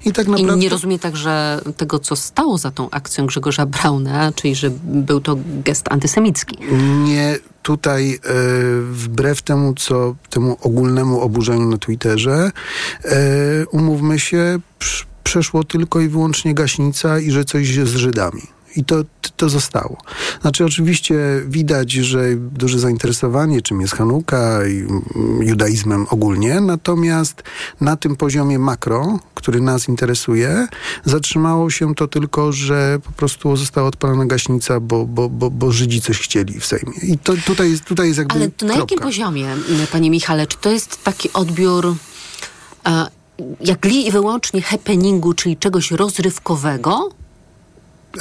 [0.05, 0.55] i tak naprawdę...
[0.55, 5.21] I nie rozumie także tego, co stało za tą akcją Grzegorza Brauna, czyli że był
[5.21, 6.59] to gest antysemicki.
[7.05, 8.19] Nie, tutaj e,
[8.91, 12.51] wbrew temu, co temu ogólnemu oburzeniu na Twitterze,
[13.05, 18.43] e, umówmy się, psz, przeszło tylko i wyłącznie gaśnica i że coś z Żydami.
[18.77, 19.05] I to,
[19.37, 19.97] to zostało.
[20.43, 21.15] Znaczy, oczywiście
[21.47, 24.87] widać, że duże zainteresowanie, czym jest Hanuka i
[25.41, 27.43] judaizmem ogólnie, natomiast
[27.81, 30.69] na tym poziomie makro, który nas interesuje,
[31.05, 36.01] zatrzymało się to tylko, że po prostu została odpalona gaśnica, bo, bo, bo, bo Żydzi
[36.01, 36.93] coś chcieli w Sejmie.
[37.03, 38.95] I to tutaj jest, tutaj jest jakby Ale to na kropka.
[38.95, 39.57] jakim poziomie,
[39.93, 40.47] panie Michale?
[40.47, 41.95] Czy to jest taki odbiór
[42.87, 43.18] e,
[43.61, 47.09] jak li wyłącznie happeningu, czyli czegoś rozrywkowego?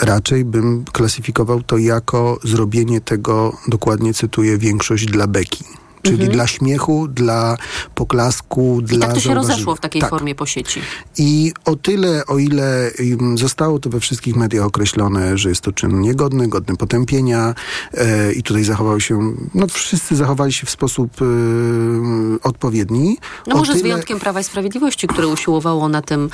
[0.02, 5.64] Raczej bym klasyfikował to jako zrobienie tego, dokładnie cytuję, większość dla beki.
[6.08, 6.32] Czyli Mhm.
[6.34, 7.58] dla śmiechu, dla
[7.96, 10.10] poklasku, I dla tak to się rozeszło w takiej tak.
[10.10, 10.82] formie po sieci.
[11.18, 12.92] I o tyle, o ile
[13.36, 17.56] zostało to we wszystkich mediach określone, że jest to czyn niegodny, godny potępienia
[17.94, 21.26] e, i tutaj zachował się, no wszyscy zachowali się w sposób e,
[22.44, 23.18] odpowiedni.
[23.48, 26.30] No o może z tyle, wyjątkiem Prawa i Sprawiedliwości, które usiłowało na tym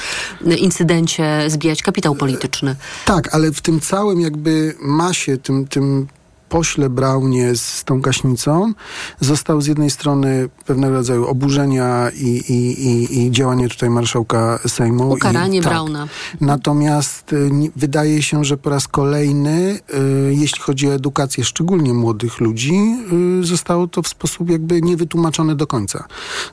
[0.58, 2.76] incydencie zbijać kapitał polityczny.
[3.06, 6.08] Tak, ale w tym całym jakby masie, tym, tym
[6.54, 8.74] pośle Braunie z tą gaśnicą
[9.20, 15.12] został z jednej strony pewnego rodzaju oburzenia i, i, i, i działanie tutaj marszałka Sejmu.
[15.12, 15.72] Ukaranie I, tak.
[15.72, 16.08] Brauna.
[16.42, 19.80] Natomiast y, wydaje się, że po raz kolejny,
[20.30, 22.98] y, jeśli chodzi o edukację szczególnie młodych ludzi,
[23.42, 26.08] y, zostało to w sposób jakby niewytłumaczone do końca.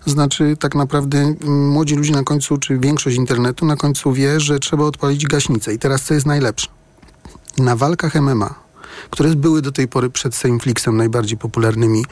[0.06, 4.58] Znaczy tak naprawdę mm, młodzi ludzie na końcu, czy większość internetu na końcu wie, że
[4.58, 5.74] trzeba odpalić gaśnicę.
[5.74, 6.68] I teraz co jest najlepsze?
[7.58, 8.69] Na walkach MMA
[9.10, 12.04] które były do tej pory przed Sejmflixem najbardziej popularnymi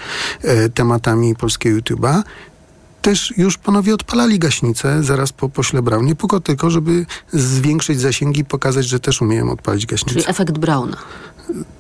[0.42, 2.22] e, tematami polskiego YouTube'a,
[3.02, 8.44] też już panowie odpalali gaśnicę zaraz po pośle Braunie, tylko tylko, żeby zwiększyć zasięgi i
[8.44, 10.14] pokazać, że też umieją odpalić gaśnicę.
[10.14, 10.96] Czyli efekt Brauna.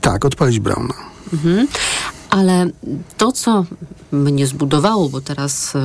[0.00, 0.94] Tak, odpalić Brauna.
[1.32, 1.66] Mhm.
[2.30, 2.70] Ale
[3.16, 3.64] to, co
[4.12, 5.78] mnie zbudowało, bo teraz y,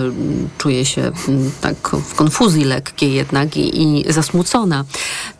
[0.57, 4.85] czuję się mm, tak w konfuzji lekkiej jednak i, i zasmucona,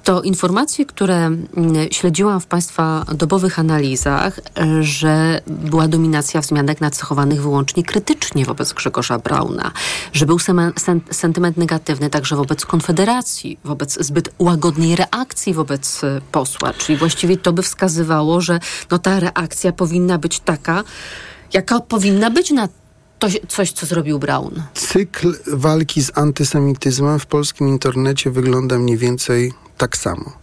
[0.04, 1.48] to informacje, które mm,
[1.92, 9.20] śledziłam w Państwa dobowych analizach, y, że była dominacja wzmianek nacechowanych wyłącznie krytycznie wobec Grzegorza
[9.20, 9.72] Brauna,
[10.14, 10.38] że był
[11.12, 17.54] sentyment negatywny także wobec Konfederacji, wobec zbyt łagodnej reakcji wobec y, posła, czyli właściwie to
[17.54, 18.60] by wskazywało, że
[18.92, 20.84] no, ta reakcja powinna być taka,
[21.54, 22.68] jaka powinna być na
[23.20, 24.64] to, coś, co zrobił Braun.
[24.74, 30.34] Cykl walki z antysemityzmem w polskim internecie wygląda mniej więcej tak samo.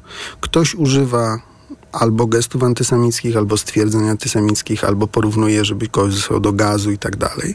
[0.40, 1.49] Ktoś używa
[1.92, 7.16] albo gestów antysemickich, albo stwierdzeń antysemickich, albo porównuje, żeby kogoś zesłał do gazu i tak
[7.16, 7.54] dalej.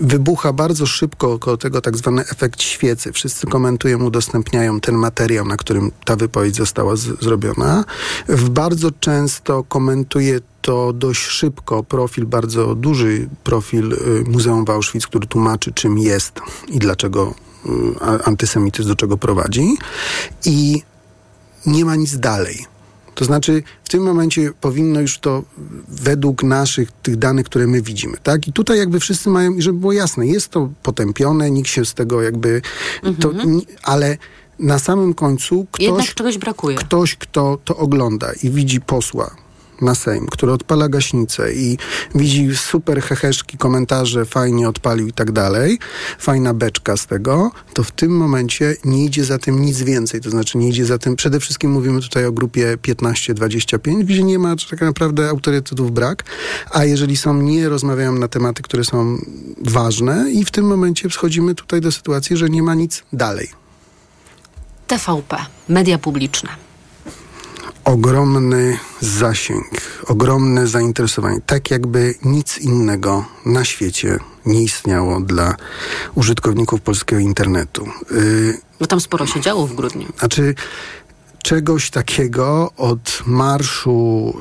[0.00, 3.12] Wybucha bardzo szybko około tego tak zwany efekt świecy.
[3.12, 7.84] Wszyscy komentują, udostępniają ten materiał, na którym ta wypowiedź została z- zrobiona.
[8.28, 15.06] W bardzo często komentuje to dość szybko profil, bardzo duży profil y, Muzeum w Auschwitz,
[15.06, 17.34] który tłumaczy, czym jest i dlaczego
[17.66, 19.76] y, antysemityzm do czego prowadzi.
[20.44, 20.82] I
[21.66, 22.66] nie ma nic dalej.
[23.18, 25.42] To znaczy, w tym momencie powinno już to
[25.88, 28.48] według naszych tych danych, które my widzimy, tak?
[28.48, 31.94] I tutaj jakby wszyscy mają, i żeby było jasne, jest to potępione, nikt się z
[31.94, 32.62] tego jakby,
[33.20, 34.16] to, ni- ale
[34.58, 36.76] na samym końcu ktoś, czegoś brakuje.
[36.76, 39.36] ktoś, kto to ogląda i widzi posła
[39.82, 41.78] na Sejm, który odpala gaśnicę i
[42.14, 45.78] widzi super heheszki, komentarze, fajnie odpalił i tak dalej,
[46.18, 50.20] fajna beczka z tego, to w tym momencie nie idzie za tym nic więcej.
[50.20, 54.38] To znaczy nie idzie za tym, przede wszystkim mówimy tutaj o grupie 15-25, gdzie nie
[54.38, 56.24] ma tak naprawdę autorytetów brak,
[56.70, 59.18] a jeżeli są, nie rozmawiają na tematy, które są
[59.64, 63.48] ważne i w tym momencie schodzimy tutaj do sytuacji, że nie ma nic dalej.
[64.86, 65.36] TVP,
[65.68, 66.67] media publiczne.
[67.88, 69.64] Ogromny zasięg,
[70.06, 71.40] ogromne zainteresowanie.
[71.46, 75.54] Tak jakby nic innego na świecie nie istniało dla
[76.14, 77.88] użytkowników polskiego internetu.
[78.10, 80.06] Yy, Bo tam sporo się działo w grudniu.
[80.18, 80.54] znaczy,
[81.42, 84.34] czegoś takiego od marszu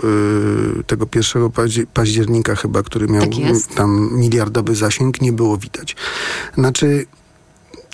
[0.78, 5.96] yy, tego 1 paździe- października chyba, który miał Tak tam miliardowy zasięg, nie było widać.
[6.58, 7.06] Znaczy,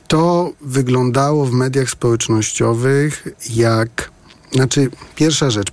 [0.08, 4.13] to wyglądało w mediach społecznościowych jak
[4.54, 5.72] znaczy, pierwsza rzecz,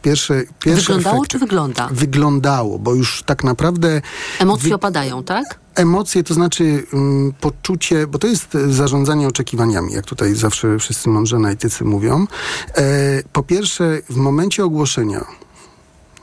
[0.64, 1.88] Wyglądało czy wygląda?
[1.92, 4.02] Wyglądało, bo już tak naprawdę
[4.38, 5.58] Emocje wy- opadają, tak?
[5.74, 11.36] emocje, to znaczy um, poczucie, bo to jest zarządzanie oczekiwaniami, jak tutaj zawsze wszyscy mądrze
[11.36, 12.26] analitycy mówią.
[12.74, 15.24] E, po pierwsze, w momencie ogłoszenia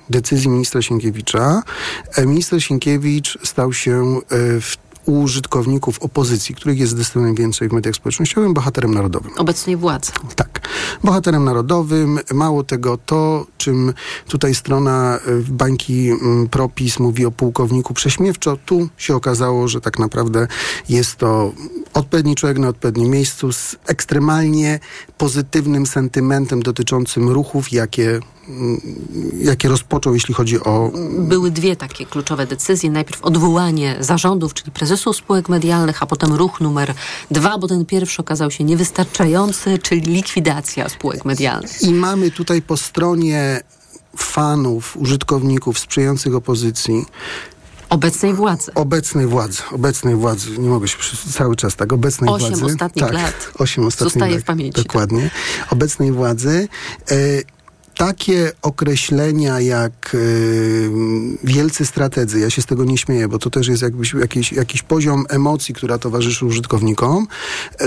[0.09, 1.63] decyzji ministra Sienkiewicza,
[2.15, 7.95] e, minister Sienkiewicz stał się e, w użytkowników opozycji, których jest zdecydowanie więcej w mediach
[7.95, 9.31] społecznościowych, bohaterem narodowym.
[9.37, 10.11] Obecnej władzy.
[10.35, 10.67] Tak.
[11.03, 12.19] Bohaterem narodowym.
[12.33, 13.93] Mało tego, to czym
[14.27, 19.99] tutaj strona y, bańki mm, Propis mówi o pułkowniku prześmiewczo, tu się okazało, że tak
[19.99, 20.47] naprawdę
[20.89, 21.51] jest to
[21.93, 24.79] odpowiedni człowiek na odpowiednim miejscu z ekstremalnie
[25.17, 28.81] pozytywnym sentymentem dotyczącym ruchów, jakie mm,
[29.41, 30.91] jakie rozpoczął, jeśli chodzi o...
[31.19, 32.91] Były dwie takie kluczowe decyzje.
[32.91, 36.93] Najpierw odwołanie zarządów, czyli prezesów spółek medialnych, a potem ruch numer
[37.31, 41.81] dwa, bo ten pierwszy okazał się niewystarczający, czyli likwidacja spółek medialnych.
[41.81, 43.61] I mamy tutaj po stronie
[44.17, 47.05] fanów, użytkowników sprzyjających opozycji
[47.89, 48.71] Obecnej władzy.
[48.75, 49.61] Obecnej władzy.
[49.71, 50.59] Obecnej władzy.
[50.59, 50.97] Nie mogę się
[51.31, 51.93] cały czas tak.
[51.93, 52.65] Obecnej osiem władzy.
[52.65, 53.51] Ostatnich tak, lat.
[53.57, 54.41] Osiem ostatnich Zostaje lat.
[54.41, 54.83] w pamięci.
[54.83, 55.29] Dokładnie.
[55.69, 56.67] Obecnej władzy.
[57.11, 57.15] E,
[57.97, 60.89] takie określenia jak y,
[61.43, 64.83] wielcy strategzy, ja się z tego nie śmieję, bo to też jest jakbyś, jakiś, jakiś
[64.83, 67.27] poziom emocji, która towarzyszy użytkownikom.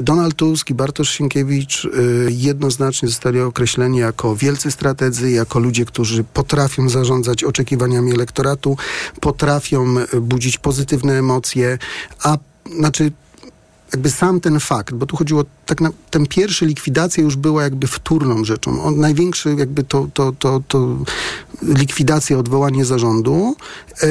[0.02, 6.24] Donald Tusk i Bartosz Sienkiewicz y, jednoznacznie zostali określeni jako wielcy strategzy, jako ludzie, którzy
[6.24, 8.76] potrafią zarządzać oczekiwaniami elektoratu,
[9.20, 11.78] potrafią budzić pozytywne emocje,
[12.22, 12.38] a
[12.76, 13.12] znaczy
[13.92, 17.86] jakby sam ten fakt, bo tu chodziło tak na ten pierwszy likwidacja już była jakby
[17.86, 18.82] wtórną rzeczą.
[18.82, 20.96] On największy jakby to, to, to, to
[21.62, 23.56] likwidacja, odwołanie zarządu.
[24.02, 24.08] Yy,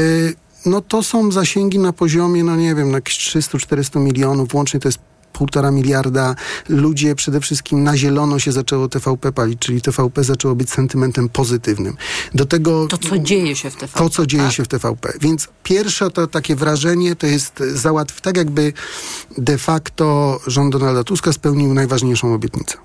[0.65, 5.00] no to są zasięgi na poziomie, no nie wiem, jakieś 300-400 milionów, łącznie to jest
[5.39, 6.36] półtora miliarda
[6.69, 11.97] ludzie przede wszystkim na zielono się zaczęło TVP palić, czyli TVP zaczęło być sentymentem pozytywnym.
[12.34, 12.88] Do tego...
[12.88, 13.99] To, co dzieje się w TVP.
[13.99, 14.54] To, co dzieje tak?
[14.54, 15.13] się w TVP.
[15.21, 18.73] Więc pierwsze to takie wrażenie to jest załatw, tak jakby
[19.38, 22.78] de facto rząd Donalda Tuska spełnił najważniejszą obietnicę.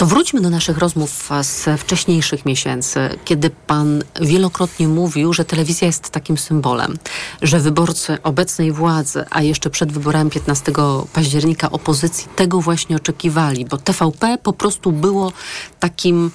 [0.00, 6.10] To wróćmy do naszych rozmów z wcześniejszych miesięcy, kiedy pan wielokrotnie mówił, że telewizja jest
[6.10, 6.98] takim symbolem,
[7.42, 10.72] że wyborcy obecnej władzy, a jeszcze przed wyborami 15
[11.12, 15.32] października opozycji tego właśnie oczekiwali, bo TVP po prostu było
[15.80, 16.30] takim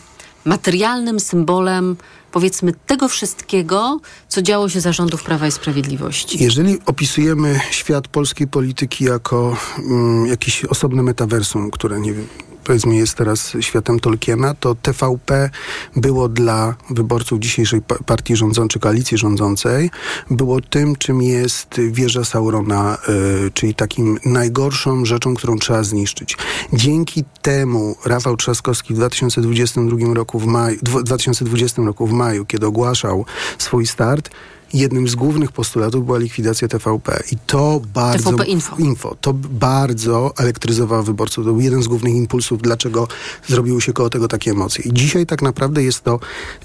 [0.46, 1.98] materialnym symbolem
[2.32, 6.44] powiedzmy tego wszystkiego, co działo się za rządów Prawa i Sprawiedliwości.
[6.44, 12.28] Jeżeli opisujemy świat polskiej polityki jako mm, jakieś osobne metaversum, które nie wiem,
[12.66, 15.50] powiedzmy jest teraz światem Tolkiena, to TVP
[15.96, 19.92] było dla wyborców dzisiejszej partii rządzącej, koalicji rządzącej,
[20.30, 22.98] było tym, czym jest wieża Saurona,
[23.48, 26.38] y, czyli takim najgorszą rzeczą, którą trzeba zniszczyć.
[26.74, 33.26] Dzięki temu Rafał Trzaskowski w 2022 roku w maju, 2020 roku w maju, kiedy ogłaszał
[33.58, 34.30] swój start,
[34.76, 37.24] jednym z głównych postulatów była likwidacja TVP.
[37.32, 38.32] I to bardzo...
[38.32, 38.76] TVP Info.
[38.76, 39.16] Info.
[39.22, 41.46] To bardzo elektryzowało wyborców.
[41.46, 43.08] To był jeden z głównych impulsów, dlaczego
[43.48, 44.86] zrobiły się koło tego takie emocje.
[44.86, 46.20] I dzisiaj tak naprawdę jest to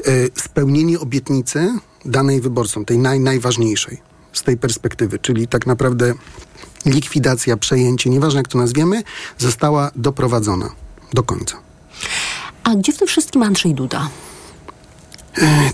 [0.08, 3.98] y, spełnienie obietnicy danej wyborcom, tej naj, najważniejszej
[4.32, 6.14] z tej perspektywy, czyli tak naprawdę
[6.86, 9.02] likwidacja, przejęcie, nieważne jak to nazwiemy,
[9.38, 10.70] została doprowadzona
[11.12, 11.56] do końca.
[12.64, 14.08] A gdzie w tym wszystkim Andrzej Duda?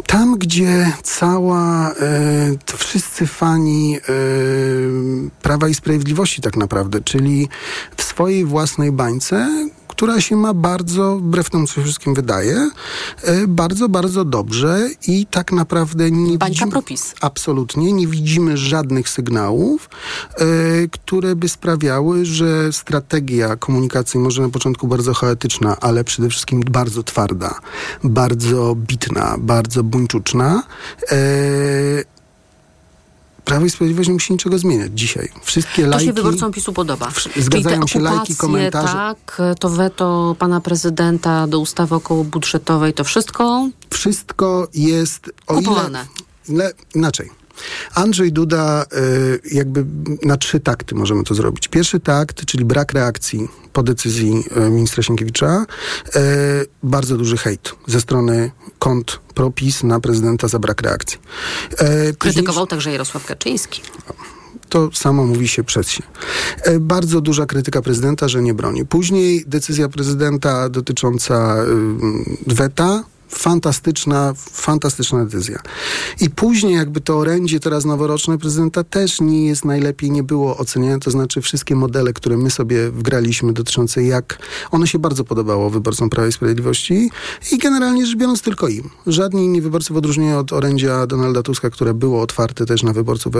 [0.06, 4.00] Tam, gdzie cała, e, wszyscy fani e,
[5.42, 7.48] Prawa i Sprawiedliwości tak naprawdę, czyli
[7.96, 12.70] w swojej własnej bańce, która się ma bardzo, wbrew temu, co się wszystkim wydaje,
[13.22, 16.70] e, bardzo, bardzo dobrze i tak naprawdę nie Bańka widzimy...
[16.70, 17.14] propis.
[17.20, 17.92] Absolutnie.
[17.92, 19.90] Nie widzimy żadnych sygnałów,
[20.34, 20.44] e,
[20.90, 27.02] które by sprawiały, że strategia komunikacji może na początku bardzo chaotyczna, ale przede wszystkim bardzo
[27.02, 27.60] twarda,
[28.04, 30.62] bardzo bitna, bardzo buńczuczna,
[31.12, 32.15] e,
[33.46, 35.28] Prawo i Sprawiedliwość nie musi niczego zmieniać dzisiaj.
[35.42, 36.06] Wszystkie To lajki...
[36.06, 37.08] się wyborcom PiSu podoba.
[37.36, 38.92] Zgadzają się lajki, komentarze.
[38.92, 45.30] Tak, to weto pana prezydenta do ustawy okołobudżetowej, to wszystko Wszystko jest...
[45.46, 46.06] O kupowane.
[46.48, 47.30] ile, ile inaczej.
[47.94, 49.84] Andrzej Duda y, jakby
[50.22, 51.68] na trzy takty możemy to zrobić.
[51.68, 55.66] Pierwszy takt, czyli brak reakcji po decyzji y, ministra Sienkiewicza.
[56.16, 56.20] Y,
[56.82, 61.18] bardzo duży hejt ze strony kont propis na prezydenta za brak reakcji.
[62.10, 63.82] Y, Krytykował także Jarosław Kaczyński.
[64.68, 66.02] to samo mówi się przez się.
[66.80, 68.86] Bardzo duża krytyka prezydenta, że nie broni.
[68.86, 71.56] Później decyzja prezydenta dotycząca
[72.46, 73.04] weta.
[73.28, 75.58] Fantastyczna, fantastyczna decyzja.
[76.20, 81.00] I później jakby to orędzie teraz noworoczne prezydenta też nie jest najlepiej, nie było oceniane,
[81.00, 84.38] to znaczy wszystkie modele, które my sobie wgraliśmy dotyczące jak,
[84.70, 87.10] one się bardzo podobało wyborcom Prawa i Sprawiedliwości
[87.52, 88.90] i generalnie rzecz biorąc tylko im.
[89.06, 93.32] Żadni inni wyborcy w odróżnieniu od orędzia Donalda Tuska, które było otwarte też na wyborców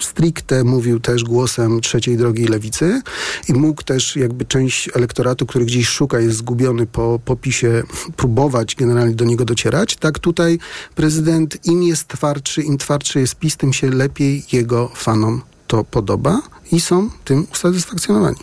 [0.00, 3.02] stricte mówił też głosem trzeciej drogi lewicy
[3.48, 7.82] i mógł też jakby część elektoratu, który gdzieś szuka, jest zgubiony po popisie,
[8.16, 9.96] próbować generalnie do niego docierać.
[9.96, 10.58] Tak tutaj
[10.94, 16.42] prezydent im jest twardszy, im twardszy jest PiS, tym się lepiej jego fanom to podoba
[16.72, 18.36] i są tym usatysfakcjonowani.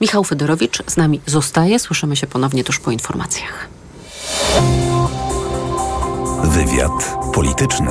[0.00, 1.78] Michał Fedorowicz z nami zostaje.
[1.78, 3.68] Słyszymy się ponownie tuż po informacjach.
[6.44, 7.90] Wywiad polityczny.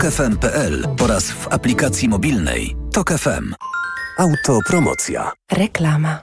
[0.00, 3.54] tokefm.pl oraz w aplikacji mobilnej Tok FM.
[4.18, 5.32] Autopromocja.
[5.52, 6.18] Reklama.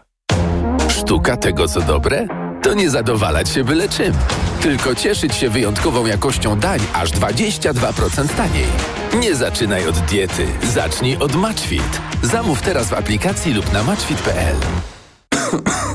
[0.89, 2.27] Sztuka tego, co dobre?
[2.63, 4.13] To nie zadowalać się byle czym,
[4.61, 8.67] tylko cieszyć się wyjątkową jakością dań aż 22% taniej.
[9.19, 12.01] Nie zaczynaj od diety, zacznij od Matchfit.
[12.23, 14.55] Zamów teraz w aplikacji lub na matchfit.pl.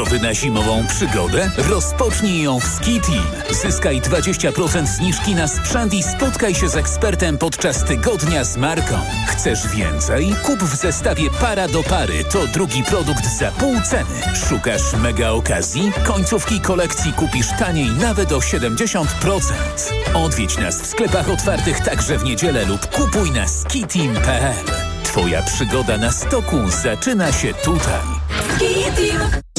[0.00, 1.50] Gotowy na zimową przygodę?
[1.56, 3.24] Rozpocznij ją w Ski Team.
[3.50, 8.98] Zyskaj 20% zniżki na sprzęt i spotkaj się z ekspertem podczas tygodnia z marką.
[9.26, 10.34] Chcesz więcej?
[10.42, 12.24] Kup w zestawie para do pary.
[12.24, 14.36] To drugi produkt za pół ceny.
[14.48, 15.92] Szukasz mega okazji?
[16.04, 19.04] Końcówki kolekcji kupisz taniej nawet o 70%.
[20.14, 24.64] Odwiedź nas w sklepach otwartych także w niedzielę lub kupuj na skiteam.pl.
[25.02, 28.00] Twoja przygoda na stoku zaczyna się tutaj.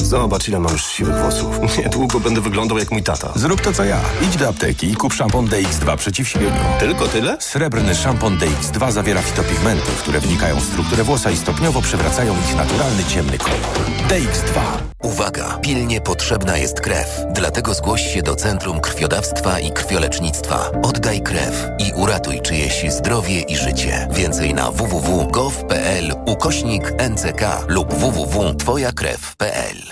[0.04, 1.56] Zobacz, ile mam już siwych włosów.
[1.78, 3.32] Niedługo będę wyglądał jak mój tata.
[3.34, 4.00] Zrób to, co ja.
[4.22, 6.60] Idź do apteki i kup szampon DX2 przeciw siwieniu.
[6.80, 7.36] Tylko tyle?
[7.40, 13.04] Srebrny szampon DX2 zawiera fitopigmenty, które wnikają w strukturę włosa i stopniowo przywracają ich naturalny,
[13.04, 13.60] ciemny kolor.
[14.08, 14.60] DX2.
[15.02, 15.58] Uwaga!
[15.62, 17.20] Pilnie potrzebna jest krew.
[17.34, 20.70] Dlatego zgłoś się do Centrum Krwiodawstwa i Krwiolecznictwa.
[20.82, 24.08] Oddaj krew i uratuj czyjeś zdrowie i życie.
[24.10, 29.91] Więcej na www.gov.pl ukośnik NCK lub www.twojakrew.pl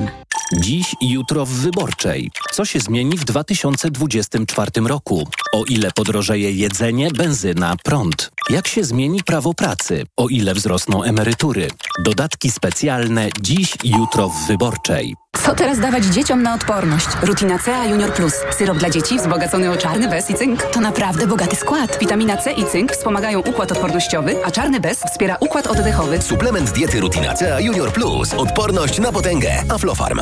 [0.59, 2.31] Dziś i jutro w Wyborczej.
[2.51, 5.27] Co się zmieni w 2024 roku?
[5.53, 8.31] O ile podrożeje jedzenie, benzyna, prąd?
[8.49, 10.05] Jak się zmieni prawo pracy?
[10.17, 11.67] O ile wzrosną emerytury?
[12.03, 15.15] Dodatki specjalne dziś i jutro w Wyborczej.
[15.37, 17.07] Co teraz dawać dzieciom na odporność?
[17.23, 18.33] Rutina C Junior Plus.
[18.57, 20.63] Syrop dla dzieci wzbogacony o czarny bez i cynk.
[20.63, 21.97] To naprawdę bogaty skład.
[21.99, 26.21] Witamina C i cynk wspomagają układ odpornościowy, a czarny bez wspiera układ oddechowy.
[26.21, 28.33] Suplement diety Rutina C Junior Plus.
[28.33, 29.63] Odporność na potęgę.
[29.69, 30.21] Aflofarm.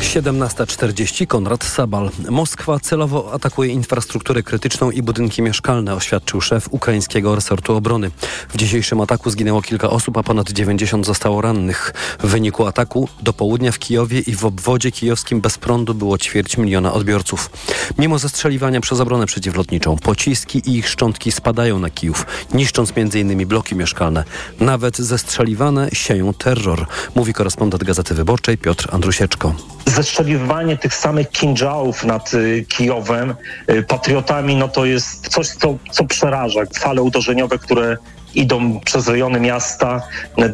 [0.00, 2.10] 17.40 Konrad Sabal.
[2.30, 8.10] Moskwa celowo atakuje infrastrukturę krytyczną i budynki mieszkalne, oświadczył szef ukraińskiego resortu obrony.
[8.48, 11.94] W dzisiejszym ataku zginęło kilka osób, a ponad 90 zostało rannych.
[12.20, 16.56] W wyniku ataku do południa w Kijowie i w obwodzie kijowskim bez prądu było ćwierć
[16.56, 17.50] miliona odbiorców.
[17.98, 23.46] Mimo zestrzeliwania przez obronę przeciwlotniczą, pociski i ich szczątki spadają na Kijów, niszcząc m.in.
[23.46, 24.24] bloki mieszkalne.
[24.60, 29.54] Nawet zestrzeliwane sieją terror, mówi korespondent Gazety Wyborczej Piotr Andrusieczko
[29.90, 33.34] zestrzeliwanie tych samych kinżałów nad y, Kijowem
[33.70, 36.60] y, patriotami, no to jest coś, co, co przeraża.
[36.78, 37.96] Fale uderzeniowe, które
[38.34, 40.02] idą przez rejony miasta,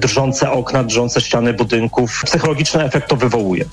[0.01, 2.23] drżące okna, drżące ściany budynków.
[2.25, 3.65] Psychologiczny efekt to wywołuje.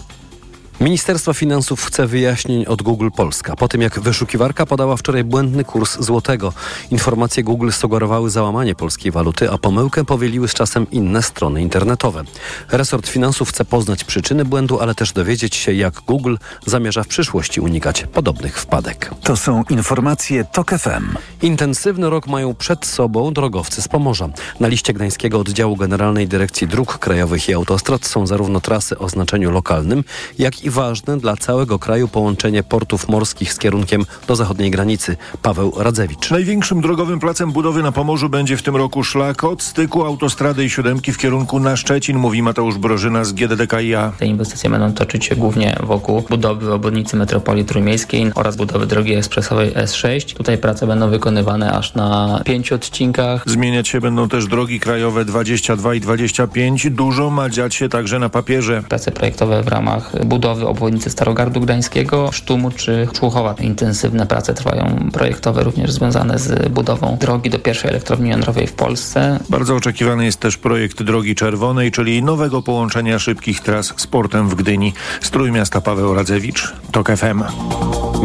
[0.82, 3.56] Ministerstwo Finansów chce wyjaśnień od Google Polska.
[3.56, 6.54] Po tym jak wyszukiwarka podała wczoraj błędny kurs złotego.
[6.92, 12.24] Informacje Google sugerowały załamanie polskiej waluty, a pomyłkę powieliły z czasem inne strony internetowe.
[12.72, 17.62] Resort Finansów chce poznać przyczyny błędu, ale też dowiedzieć się, jak Google zamierza w przyszłości
[17.62, 19.12] unikać podobnych wpadek.
[19.24, 21.18] To są informacje TOK FM.
[21.42, 24.30] Intensywny rok mają przed sobą drogowcy z Pomorza.
[24.60, 29.52] Na liście Gdańskiego Oddziału Generalnej Dyrekcji Dróg Krajowych i Autostrad są zarówno trasy o znaczeniu
[29.52, 30.04] lokalnym,
[30.40, 35.18] jak i ważne dla całego kraju połączenie portów morskich z kierunkiem do zachodniej granicy.
[35.42, 36.32] Paweł Radzewicz.
[36.32, 40.70] Największym drogowym placem budowy na Pomorzu będzie w tym roku szlak od styku autostrady i
[40.70, 44.12] siódemki w kierunku na Szczecin, mówi Mateusz Brożyna z GDDKiA.
[44.20, 49.74] Te inwestycje będą toczyć się głównie wokół budowy obwodnicy metropolii trójmiejskiej oraz budowy drogi ekspresowej
[49.74, 50.36] S6.
[50.36, 53.44] Tutaj prace będą wykonywane aż na pięciu odcinkach.
[53.46, 56.90] Zmieniać się będą też drogi krajowe 22 i 25.
[56.90, 58.84] Dużo ma dziać się także na papierze.
[58.90, 63.56] Prace projektowe w ramach budowy budowy obwodnicy Starogardu Gdańskiego, Sztumu czy Człuchowa.
[63.60, 69.40] Intensywne prace trwają projektowe również związane z budową drogi do pierwszej elektrowni jądrowej w Polsce.
[69.50, 74.56] Bardzo oczekiwany jest też projekt Drogi Czerwonej, czyli nowego połączenia szybkich tras z portem w
[74.56, 74.94] Gdyni.
[75.22, 77.44] Strój miasta Paweł Radzewicz, TOK FM.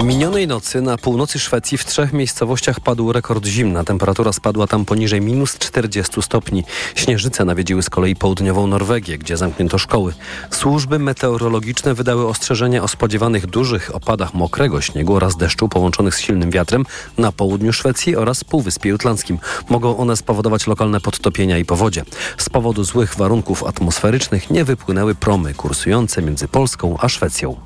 [0.04, 3.84] Minionej nocy na północy Szwecji w trzech miejscowościach padł rekord zimna.
[3.84, 6.64] Temperatura spadła tam poniżej minus 40 stopni.
[6.94, 10.14] Śnieżyce nawiedziły z kolei południową Norwegię, gdzie zamknięto szkoły.
[10.50, 16.50] Służby meteorologiczne wydały ostrzeżenia o spodziewanych dużych opadach mokrego śniegu oraz deszczu połączonych z silnym
[16.50, 16.84] wiatrem
[17.18, 19.38] na południu Szwecji oraz Półwyspie Jutlandzkim.
[19.68, 22.04] Mogą one spowodować lokalne podtopienia i powodzie.
[22.38, 27.56] Z powodu złych warunków atmosferycznych nie wypłynęły promy kursujące między Polską a Szwecją.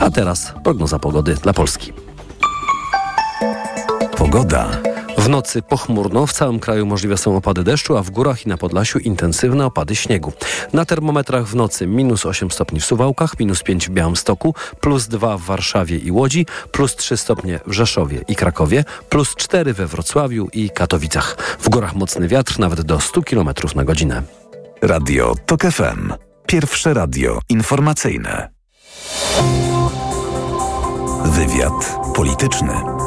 [0.00, 1.92] A teraz prognoza pogody dla Polski.
[4.16, 4.91] Pogoda.
[5.22, 8.56] W nocy pochmurno, w całym kraju możliwe są opady deszczu, a w górach i na
[8.56, 10.32] Podlasiu intensywne opady śniegu.
[10.72, 15.38] Na termometrach w nocy minus 8 stopni w Suwałkach, minus 5 w Białymstoku, plus 2
[15.38, 20.48] w Warszawie i Łodzi, plus 3 stopnie w Rzeszowie i Krakowie, plus 4 we Wrocławiu
[20.52, 21.36] i Katowicach.
[21.60, 24.22] W górach mocny wiatr nawet do 100 km na godzinę.
[24.82, 26.12] Radio TOK FM.
[26.46, 28.48] Pierwsze radio informacyjne.
[31.24, 33.01] Wywiad polityczny.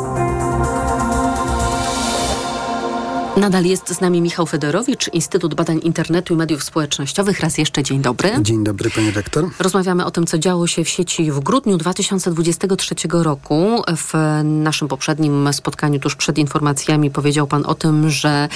[3.37, 7.39] Nadal jest z nami Michał Federowicz, Instytut Badań Internetu i Mediów Społecznościowych.
[7.39, 8.31] Raz jeszcze dzień dobry.
[8.41, 9.49] Dzień dobry, panie rektor.
[9.59, 13.81] Rozmawiamy o tym, co działo się w sieci w grudniu 2023 roku.
[13.97, 18.49] W naszym poprzednim spotkaniu, tuż przed informacjami, powiedział pan o tym, że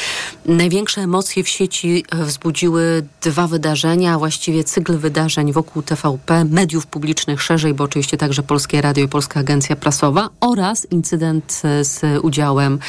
[0.46, 7.42] największe emocje w sieci wzbudziły dwa wydarzenia, a właściwie cykl wydarzeń wokół TVP, mediów publicznych
[7.42, 12.80] szerzej, bo oczywiście także Polskie Radio i Polska Agencja Prasowa oraz incydent z udziałem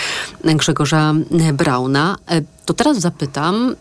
[0.45, 1.15] Grzegorza
[1.53, 1.80] Brauna.
[1.89, 3.77] E, to teraz zapytam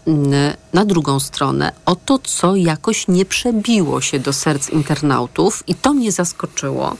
[0.73, 5.93] na drugą stronę o to, co jakoś nie przebiło się do serc internautów i to
[5.93, 6.95] mnie zaskoczyło.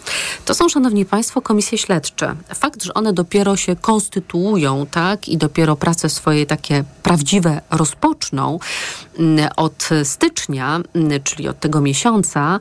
[0.46, 2.36] To są, szanowni państwo, komisje śledcze.
[2.56, 8.60] Fakt, że one dopiero się konstytuują, tak, i dopiero prace swoje takie prawdziwe rozpoczną
[9.56, 10.80] od stycznia,
[11.24, 12.60] czyli od tego miesiąca,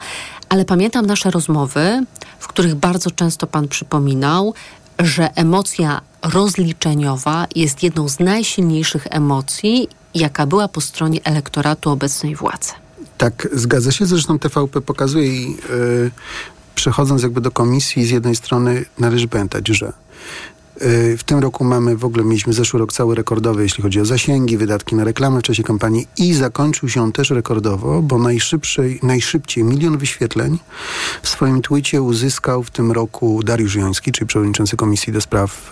[0.49, 2.05] ale pamiętam nasze rozmowy,
[2.39, 4.55] w których bardzo często pan przypominał,
[4.99, 12.73] że emocja rozliczeniowa jest jedną z najsilniejszych emocji, jaka była po stronie elektoratu obecnej władzy.
[13.19, 14.07] Tak, zgadza się.
[14.07, 16.11] Zresztą TVP pokazuje i yy,
[16.75, 19.93] przechodząc jakby do komisji, z jednej strony należy pamiętać, że
[21.18, 24.57] w tym roku mamy, w ogóle mieliśmy zeszły rok cały rekordowy, jeśli chodzi o zasięgi,
[24.57, 29.64] wydatki na reklamę w czasie kampanii i zakończył się on też rekordowo, bo najszybciej, najszybciej
[29.64, 30.59] milion wyświetleń
[31.22, 35.70] w swoim twicie uzyskał w tym roku Dariusz Joński, czyli przewodniczący Komisji do Spraw...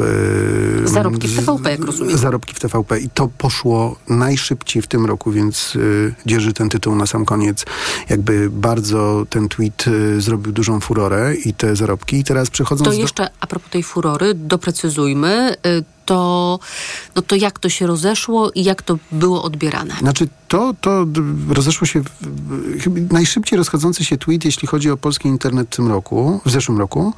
[0.81, 2.19] Yy, zarobki w TVP, jak rozumiem.
[2.19, 6.97] Zarobki w TVP i to poszło najszybciej w tym roku, więc yy, dzierży ten tytuł
[6.97, 7.65] na sam koniec.
[8.09, 12.17] Jakby bardzo ten tweet yy, zrobił dużą furorę i te zarobki.
[12.17, 13.31] I teraz przechodząc To jeszcze, do...
[13.41, 15.15] a propos tej furory, doprecyzujmy, Y,
[16.07, 16.59] to,
[17.17, 19.95] no to jak to się rozeszło i jak to było odbierane?
[20.01, 21.07] Znaczy to, to
[21.49, 22.03] rozeszło się,
[23.11, 27.13] najszybciej rozchodzący się tweet, jeśli chodzi o polski internet w tym roku, w zeszłym roku.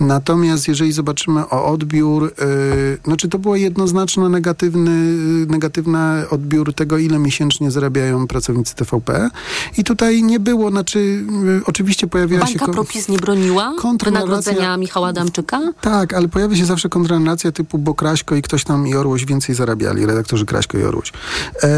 [0.00, 4.90] Natomiast jeżeli zobaczymy o odbiór, yy, znaczy to było jednoznaczny negatywny,
[5.46, 9.30] negatywny odbiór tego, ile miesięcznie zarabiają pracownicy TVP.
[9.78, 10.98] I tutaj nie było, znaczy
[11.44, 12.58] yy, oczywiście pojawiała Bańka się...
[12.58, 13.74] Bańka Propis nie broniła
[14.04, 15.60] wynagrodzenia Michała Adamczyka?
[15.80, 17.94] Tak, ale pojawia się zawsze kontrarracja typu, bo
[18.28, 21.12] Kraśko i ktoś tam i Orłoś więcej zarabiali, redaktorzy Kraśko i Orłoś.
[21.62, 21.68] E,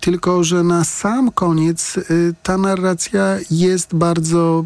[0.00, 4.64] tylko, że na sam koniec y, ta narracja jest bardzo,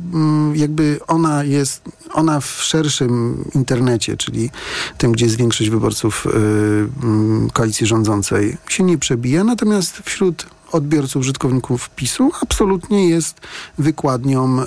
[0.54, 1.82] y, jakby ona jest,
[2.12, 4.50] ona w szerszym internecie, czyli
[4.98, 11.90] tym, gdzie jest większość wyborców y, koalicji rządzącej, się nie przebija, natomiast wśród odbiorców, użytkowników
[11.90, 13.40] PiSu absolutnie jest
[13.78, 14.58] wykładnią,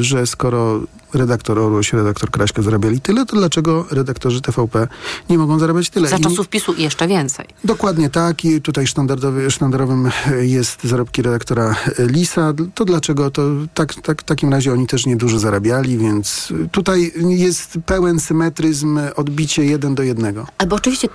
[0.00, 0.80] że skoro
[1.14, 4.88] redaktor Orłoś, redaktor Kraśka zarabiali tyle, to dlaczego redaktorzy TVP
[5.30, 6.08] nie mogą zarabiać tyle?
[6.08, 7.46] Za czasów PiSu jeszcze więcej.
[7.64, 8.86] Dokładnie tak i tutaj
[9.48, 12.52] sztandarowym jest zarobki redaktora Lisa.
[12.74, 13.30] To dlaczego?
[13.30, 13.42] To
[13.74, 19.64] tak, tak, w takim razie oni też niedużo zarabiali, więc tutaj jest pełen symetryzm, odbicie
[19.64, 20.46] jeden do jednego.
[20.58, 21.08] Albo oczywiście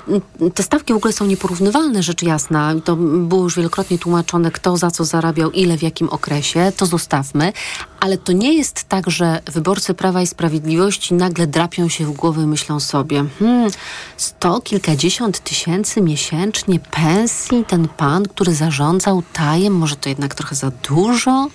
[0.54, 2.76] te stawki w ogóle są nieporównywalne, rzecz jasna.
[2.84, 6.72] To było już wielokrotnie tłumaczone, kto za co zarabiał, ile, w jakim okresie.
[6.78, 7.54] To zostawmy.
[8.00, 12.44] Ale to nie jest tak, że wyborcy Prawa i Sprawiedliwości nagle drapią się w głowę
[12.44, 13.72] i myślą sobie hmm,
[14.18, 20.72] sto kilkadziesiąt tysięcy miesięcznie pensji, ten pan, który zarządzał tajem, może to jednak trochę za
[20.90, 21.48] dużo?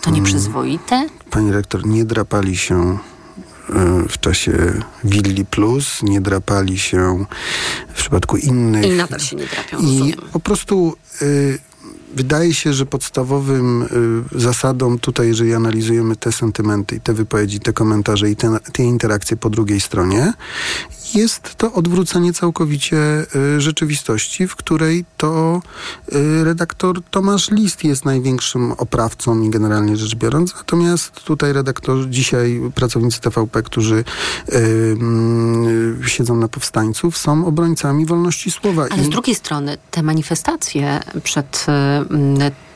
[0.00, 0.88] To nieprzyzwoite?
[0.88, 1.10] Hmm.
[1.30, 2.98] Pani rektor, nie drapali się
[4.08, 7.26] w czasie Willi Plus, nie drapali się
[7.88, 8.86] w przypadku innych.
[8.86, 10.18] I nadal się nie drapią, I rozumiem.
[10.32, 11.58] po prostu y,
[12.16, 13.82] wydaje się, że podstawowym
[14.34, 18.82] y, zasadą tutaj, jeżeli analizujemy te sentymenty i te wypowiedzi, te komentarze i te, te
[18.82, 20.32] interakcje po drugiej stronie,
[21.14, 22.96] jest to odwrócenie całkowicie
[23.56, 25.62] y, rzeczywistości, w której to
[26.12, 32.60] y, redaktor Tomasz List jest największym oprawcą i generalnie rzecz biorąc, natomiast tutaj redaktor, dzisiaj
[32.74, 34.04] pracownicy TVP, którzy
[34.52, 34.96] y,
[36.06, 38.86] siedzą na powstańców, są obrońcami wolności słowa.
[38.90, 41.66] Ale z drugiej strony te manifestacje przed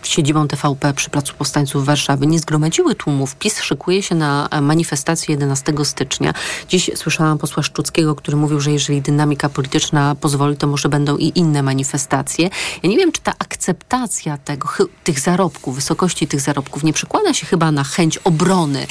[0.02, 3.36] siedzibą TVP przy Placu Powstańców Warszawy nie zgromadziły tłumów.
[3.36, 6.34] PiS szykuje się na manifestację 11 stycznia.
[6.68, 11.32] Dziś słyszałam posła Szczuckiego, który mówił, że jeżeli dynamika polityczna pozwoli, to może będą i
[11.34, 12.50] inne manifestacje.
[12.82, 14.68] Ja nie wiem, czy ta akceptacja tego,
[15.04, 18.86] tych zarobków, wysokości tych zarobków nie przekłada się chyba na chęć obrony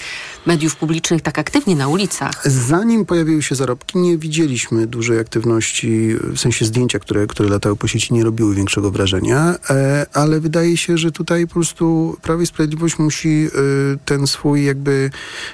[0.45, 2.41] mediów publicznych tak aktywnie na ulicach.
[2.45, 7.87] Zanim pojawiły się zarobki, nie widzieliśmy dużej aktywności, w sensie zdjęcia, które, które latały po
[7.87, 12.45] sieci, nie robiły większego wrażenia, e, ale wydaje się, że tutaj po prostu Prawo i
[12.45, 13.49] Sprawiedliwość musi y,
[14.05, 15.09] ten swój jakby,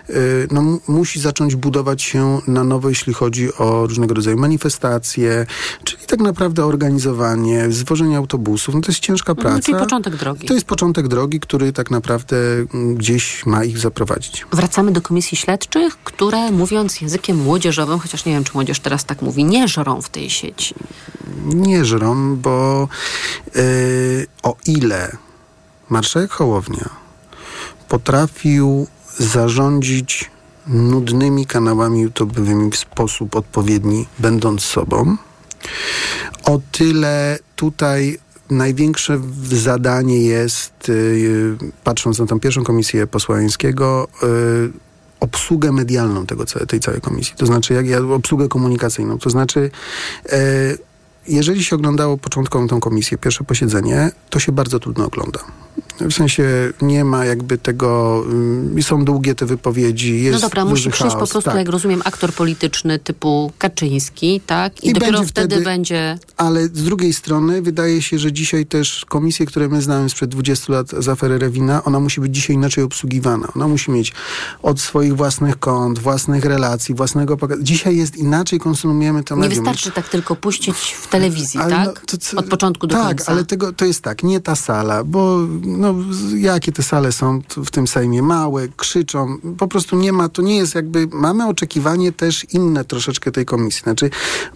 [0.09, 5.45] y, no musi zacząć budować się na nowo, jeśli chodzi o różnego rodzaju manifestacje,
[5.83, 8.75] czyli tak naprawdę organizowanie, zwożenie autobusów.
[8.75, 9.55] No to jest ciężka praca.
[9.55, 10.47] No, czyli początek drogi.
[10.47, 12.37] To jest początek drogi, który tak naprawdę
[12.95, 14.45] gdzieś ma ich zaprowadzić.
[14.51, 19.21] Wracamy do komisji śledczych, które mówiąc językiem młodzieżowym, chociaż nie wiem, czy młodzież teraz tak
[19.21, 20.75] mówi, nie żrą w tej sieci.
[21.45, 22.87] Nie żrą, bo
[23.55, 25.17] yy, o ile
[25.89, 26.89] marszałek Hołownia
[27.89, 30.31] potrafił zarządzić
[30.67, 35.17] nudnymi kanałami YouTube'owymi w sposób odpowiedni, będąc sobą,
[36.43, 38.19] o tyle tutaj
[38.49, 44.71] największe zadanie jest, yy, patrząc na tą pierwszą komisję posła Jańskiego, yy,
[45.19, 47.33] obsługę medialną tego, tej całej komisji.
[47.37, 49.19] To znaczy, jak ja, obsługę komunikacyjną.
[49.19, 49.71] To znaczy,
[50.25, 50.31] yy,
[51.27, 55.39] jeżeli się oglądało początkową tą komisję, pierwsze posiedzenie, to się bardzo trudno ogląda.
[56.01, 58.23] W sensie nie ma jakby tego,
[58.77, 61.55] y, są długie te wypowiedzi, jest No dobra, musi chaos, przyjść po prostu, tak.
[61.55, 64.83] jak rozumiem, aktor polityczny typu Kaczyński, tak?
[64.83, 66.17] I, I dopiero będzie wtedy, wtedy- będzie...
[66.37, 70.73] Ale z drugiej strony wydaje się, że dzisiaj też komisje, które my znamy sprzed 20
[70.73, 73.47] lat z afery Rewina, ona musi być dzisiaj inaczej obsługiwana.
[73.55, 74.13] Ona musi mieć
[74.63, 77.63] od swoich własnych kont, własnych relacji, własnego pokazu.
[77.63, 79.63] Dzisiaj jest inaczej, konsumujemy to Nie medium.
[79.65, 81.85] wystarczy tak tylko puścić w telewizji, Ale tak?
[81.85, 83.31] no, to co- Od początku do tak, końca.
[83.31, 87.41] ale tego, to jest tak, nie ta sala, bo no, z- jakie te sale są
[87.65, 88.21] w tym Sejmie?
[88.21, 93.31] Małe, krzyczą, po prostu nie ma, to nie jest jakby, mamy oczekiwanie też inne troszeczkę
[93.31, 93.83] tej komisji.
[93.83, 94.09] Znaczy,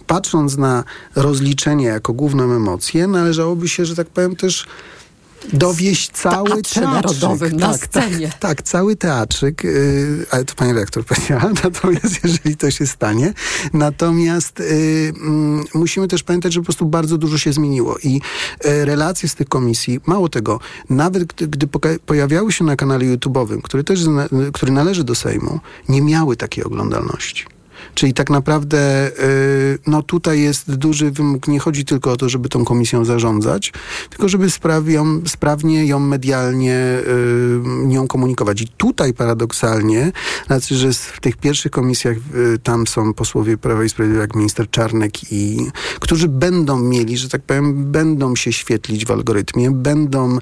[0.06, 0.84] patrząc na
[1.16, 4.66] rozliczenie jako główną emocję, należałoby się, że tak powiem, też
[5.52, 7.52] dowieść cały teatrzyk.
[7.52, 8.28] Na tak, scenie.
[8.28, 13.32] Tak, tak, cały teatrzyk, yy, ale to pani rektor powiedziała, natomiast jeżeli to się stanie,
[13.72, 18.12] natomiast yy, mm, musimy też pamiętać, że po prostu bardzo dużo się zmieniło i
[18.64, 20.60] yy, relacje z tych komisji, mało tego,
[20.90, 21.66] nawet gdy, gdy
[22.06, 26.64] pojawiały się na kanale YouTube'owym, który też zna, który należy do Sejmu, nie miały takiej
[26.64, 27.59] oglądalności.
[27.94, 31.48] Czyli tak naprawdę y, no tutaj jest duży wymóg.
[31.48, 33.72] Nie chodzi tylko o to, żeby tą komisją zarządzać,
[34.10, 38.62] tylko żeby sprawią, sprawnie ją medialnie y, nią komunikować.
[38.62, 40.12] I tutaj paradoksalnie,
[40.46, 44.70] znaczy, że w tych pierwszych komisjach y, tam są posłowie Prawa i Sprawiedliwości, jak minister
[44.70, 45.66] Czarnek i
[46.00, 50.38] którzy będą mieli, że tak powiem, będą się świetlić w algorytmie, będą,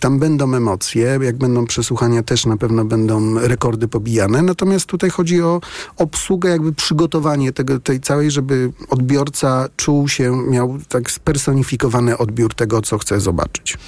[0.00, 4.42] tam będą emocje, jak będą przesłuchania też na pewno będą rekordy pobijane.
[4.42, 5.60] Natomiast tutaj chodzi o
[5.96, 12.82] obsługę jakby przygotowanie tego, tej całej, żeby odbiorca czuł się, miał tak spersonifikowany odbiór tego,
[12.82, 13.78] co chce zobaczyć.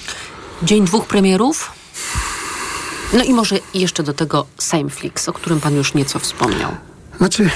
[0.63, 1.73] Dzień dwóch premierów?
[3.13, 6.71] No i może jeszcze do tego Sameflix, o którym pan już nieco wspomniał.
[7.19, 7.51] Znaczy,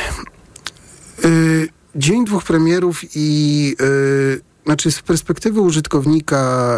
[1.25, 6.73] yy, dzień dwóch premierów i yy, znaczy z perspektywy użytkownika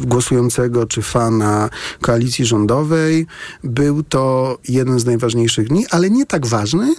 [0.00, 1.70] yy, głosującego czy fana
[2.00, 3.26] koalicji rządowej
[3.64, 6.94] był to jeden z najważniejszych dni, ale nie tak ważny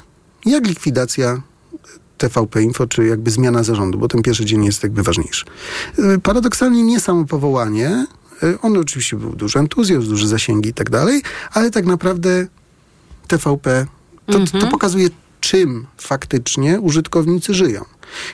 [0.46, 1.42] jak likwidacja
[2.18, 5.46] TVP Info, czy jakby zmiana zarządu, bo ten pierwszy dzień jest jakby ważniejszy.
[5.98, 8.06] Yy, paradoksalnie nie samo powołanie,
[8.42, 11.22] yy, on oczywiście był duży entuzjazm, duże zasięgi i tak dalej,
[11.54, 12.48] ale tak naprawdę
[13.28, 13.86] TVP,
[14.26, 14.72] to, to Mhm.
[14.72, 17.86] pokazuje czym faktycznie użytkownicy żyją.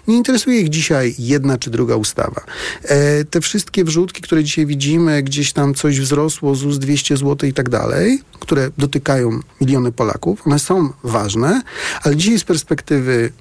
[0.08, 2.42] Nie interesuje ich dzisiaj jedna czy druga ustawa.
[2.84, 7.54] E, te wszystkie wrzutki, które dzisiaj widzimy, gdzieś tam coś wzrosło, ZUS 200 zł i
[7.54, 11.62] tak dalej, które dotykają miliony Polaków, one są ważne,
[12.04, 13.32] ale dzisiaj z perspektywy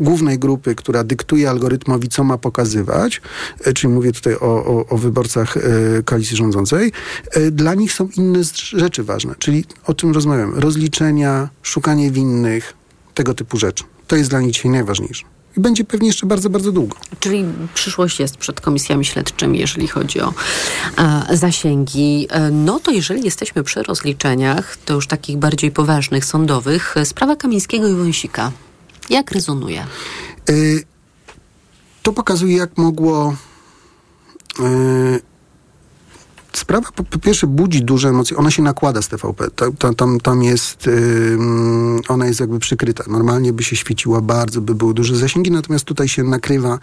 [0.00, 3.20] głównej grupy, która dyktuje algorytmowi, co ma pokazywać,
[3.64, 5.60] e, czyli mówię tutaj o, o, o wyborcach e,
[6.02, 6.92] koalicji rządzącej,
[7.52, 12.74] dla nich są inne rzeczy ważne, czyli o czym rozmawiamy, rozliczenia, szukanie winnych,
[13.14, 13.84] tego typu rzeczy.
[14.08, 15.24] To jest dla nich dzisiaj najważniejsze.
[15.56, 16.96] I będzie pewnie jeszcze bardzo, bardzo długo.
[17.20, 17.44] Czyli
[17.74, 20.34] przyszłość jest przed komisjami śledczymi, jeżeli chodzi o
[20.98, 22.26] e, zasięgi.
[22.30, 27.36] E, no to jeżeli jesteśmy przy rozliczeniach, to już takich bardziej poważnych, sądowych, e, sprawa
[27.36, 28.52] Kamińskiego i Wąsika.
[29.10, 29.86] Jak rezonuje?
[30.50, 30.84] Y,
[32.02, 33.36] to pokazuje, jak mogło.
[36.58, 38.36] Sprawa po, po pierwsze budzi duże emocje.
[38.36, 39.50] Ona się nakłada z TVP.
[39.50, 40.86] Ta, ta, tam, tam jest.
[40.86, 43.04] y, mm, ona jest jakby przykryta.
[43.08, 46.78] Normalnie by się świeciła bardzo, by były duże zasięgi, natomiast tutaj się nakrywa,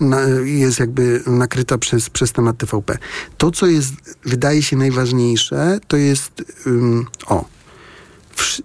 [0.00, 2.98] na, jest jakby nakryta przez, przez temat TVP.
[3.38, 3.92] To, co jest,
[4.24, 6.44] wydaje się najważniejsze, to jest.
[6.66, 7.44] ym, o.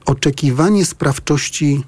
[0.05, 1.83] Oczekiwanie sprawczości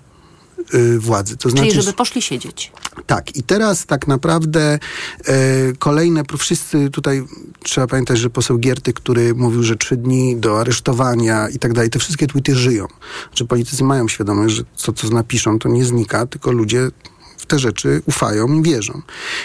[1.00, 1.38] władzy.
[1.38, 2.72] To znaczy, Czyli żeby poszli siedzieć.
[3.08, 4.80] tak, i teraz tak naprawdę
[5.26, 5.38] e,
[5.80, 7.24] kolejne, wszyscy tutaj
[7.64, 11.90] trzeba pamiętać, że poseł Gierty, który mówił, że trzy dni do aresztowania i tak dalej,
[11.90, 12.88] te wszystkie tweety żyją.
[13.36, 16.90] Że politycy mają świadomość, że co, co napiszą, to nie znika, tylko ludzie
[17.38, 19.02] w te rzeczy ufają i wierzą.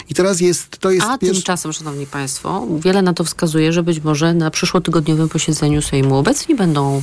[0.09, 1.35] I teraz jest, to jest A pierwszy...
[1.41, 6.55] tymczasem, szanowni państwo, wiele na to wskazuje, że być może na przyszłotygodniowym posiedzeniu Sejmu obecni
[6.55, 7.03] będą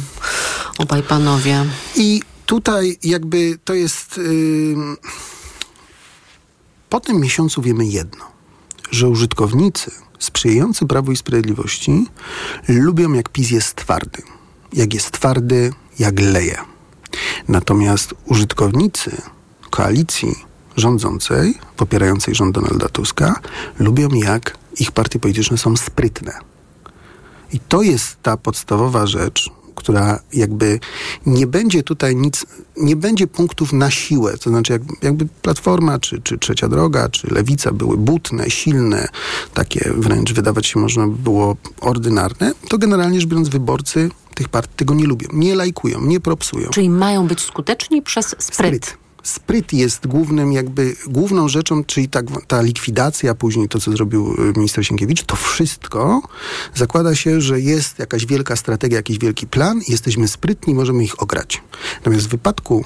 [0.78, 1.66] obaj panowie.
[1.96, 4.18] I tutaj jakby to jest.
[4.18, 4.98] ym,
[6.90, 8.26] po tym miesiącu wiemy jedno,
[8.92, 12.06] że użytkownicy sprzyjający Prawu i Sprawiedliwości
[12.68, 14.22] lubią, jak PiS jest twardy.
[14.74, 16.58] Jak jest twardy, jak leje.
[17.48, 19.22] Natomiast użytkownicy
[19.70, 20.36] koalicji
[20.78, 23.40] rządzącej, popierającej rząd Donalda Tuska,
[23.80, 26.34] lubią, jak ich partie polityczne są sprytne.
[27.54, 30.80] I to jest ta podstawowa rzecz, która jakby
[31.26, 32.46] nie będzie tutaj nic,
[32.78, 34.38] nie będzie punktów na siłę.
[34.38, 39.08] To znaczy, jak, jakby Platforma, czy, czy Trzecia Droga, czy Lewica były butne, silne,
[39.54, 44.74] takie wręcz wydawać się można by było ordynarne, to generalnie rzecz biorąc wyborcy tych partii
[44.76, 45.28] tego nie lubią.
[45.34, 46.70] Nie lajkują, nie propsują.
[46.70, 48.86] Czyli mają być skuteczni przez spryt.
[48.86, 49.07] Spryt
[49.74, 54.86] jest głównym jakby, główną rzeczą, czyli ta, ta likwidacja, później to, co zrobił y, minister
[54.86, 56.22] Sienkiewicz, to wszystko
[56.76, 61.62] zakłada się, że jest jakaś wielka strategia, jakiś wielki plan, jesteśmy sprytni, możemy ich ograć.
[61.98, 62.86] Natomiast w wypadku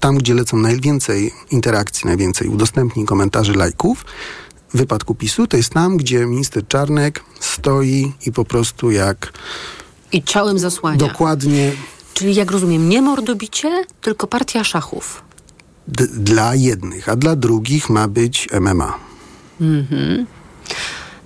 [0.00, 4.04] tam, gdzie lecą najwięcej interakcji, najwięcej udostępnień, komentarzy, lajków,
[4.74, 9.32] w wypadku PiSu, to jest tam, gdzie minister Czarnek stoi i po prostu jak
[10.12, 10.98] I ciałem zasłania.
[10.98, 11.72] dokładnie
[12.14, 15.22] Czyli jak rozumiem, nie mordobicie, tylko partia szachów.
[16.18, 18.98] Dla jednych, a dla drugich ma być MMA.
[19.60, 20.26] Mhm.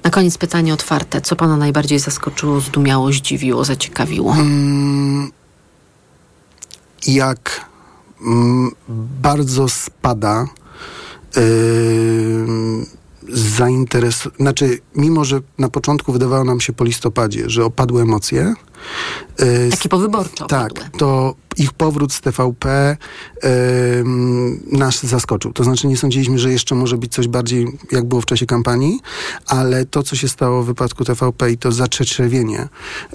[0.03, 1.21] Na koniec pytanie otwarte.
[1.21, 4.33] Co pana najbardziej zaskoczyło, zdumiało, zdziwiło, zaciekawiło?
[4.35, 5.31] Mm,
[7.07, 7.67] jak
[8.27, 8.71] mm,
[9.23, 10.47] bardzo spada
[11.37, 12.87] yy,
[13.29, 14.29] zainteres...
[14.41, 18.55] Znaczy, mimo, że na początku wydawało nam się po listopadzie, że opadły emocje.
[19.39, 22.97] yy, Takie powyborcze Tak, to ich powrót z TVP
[24.73, 25.53] nas zaskoczył.
[25.53, 29.01] To znaczy nie sądziliśmy, że jeszcze może być coś bardziej, jak było w czasie kampanii,
[29.47, 32.69] ale to, co się stało w wypadku TVP i to zaczeczewienie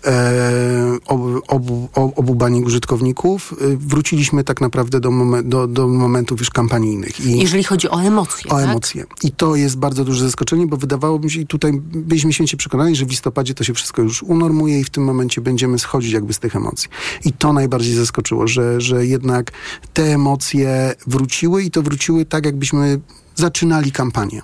[0.05, 6.39] e, obu, obu, obu baniek użytkowników, y, wróciliśmy tak naprawdę do, momen, do, do momentów
[6.39, 7.25] już kampanijnych.
[7.25, 8.69] I Jeżeli chodzi o emocje, O tak?
[8.69, 9.05] emocje.
[9.23, 12.95] I to jest bardzo duże zaskoczenie, bo wydawało mi się, i tutaj byliśmy święcie przekonani,
[12.95, 16.33] że w listopadzie to się wszystko już unormuje i w tym momencie będziemy schodzić jakby
[16.33, 16.89] z tych emocji.
[17.25, 17.95] I to najbardziej
[18.31, 19.51] zaskoczyło, że, że jednak
[19.93, 22.99] te emocje wróciły i to wróciły tak, jakbyśmy
[23.35, 24.41] zaczynali kampanię.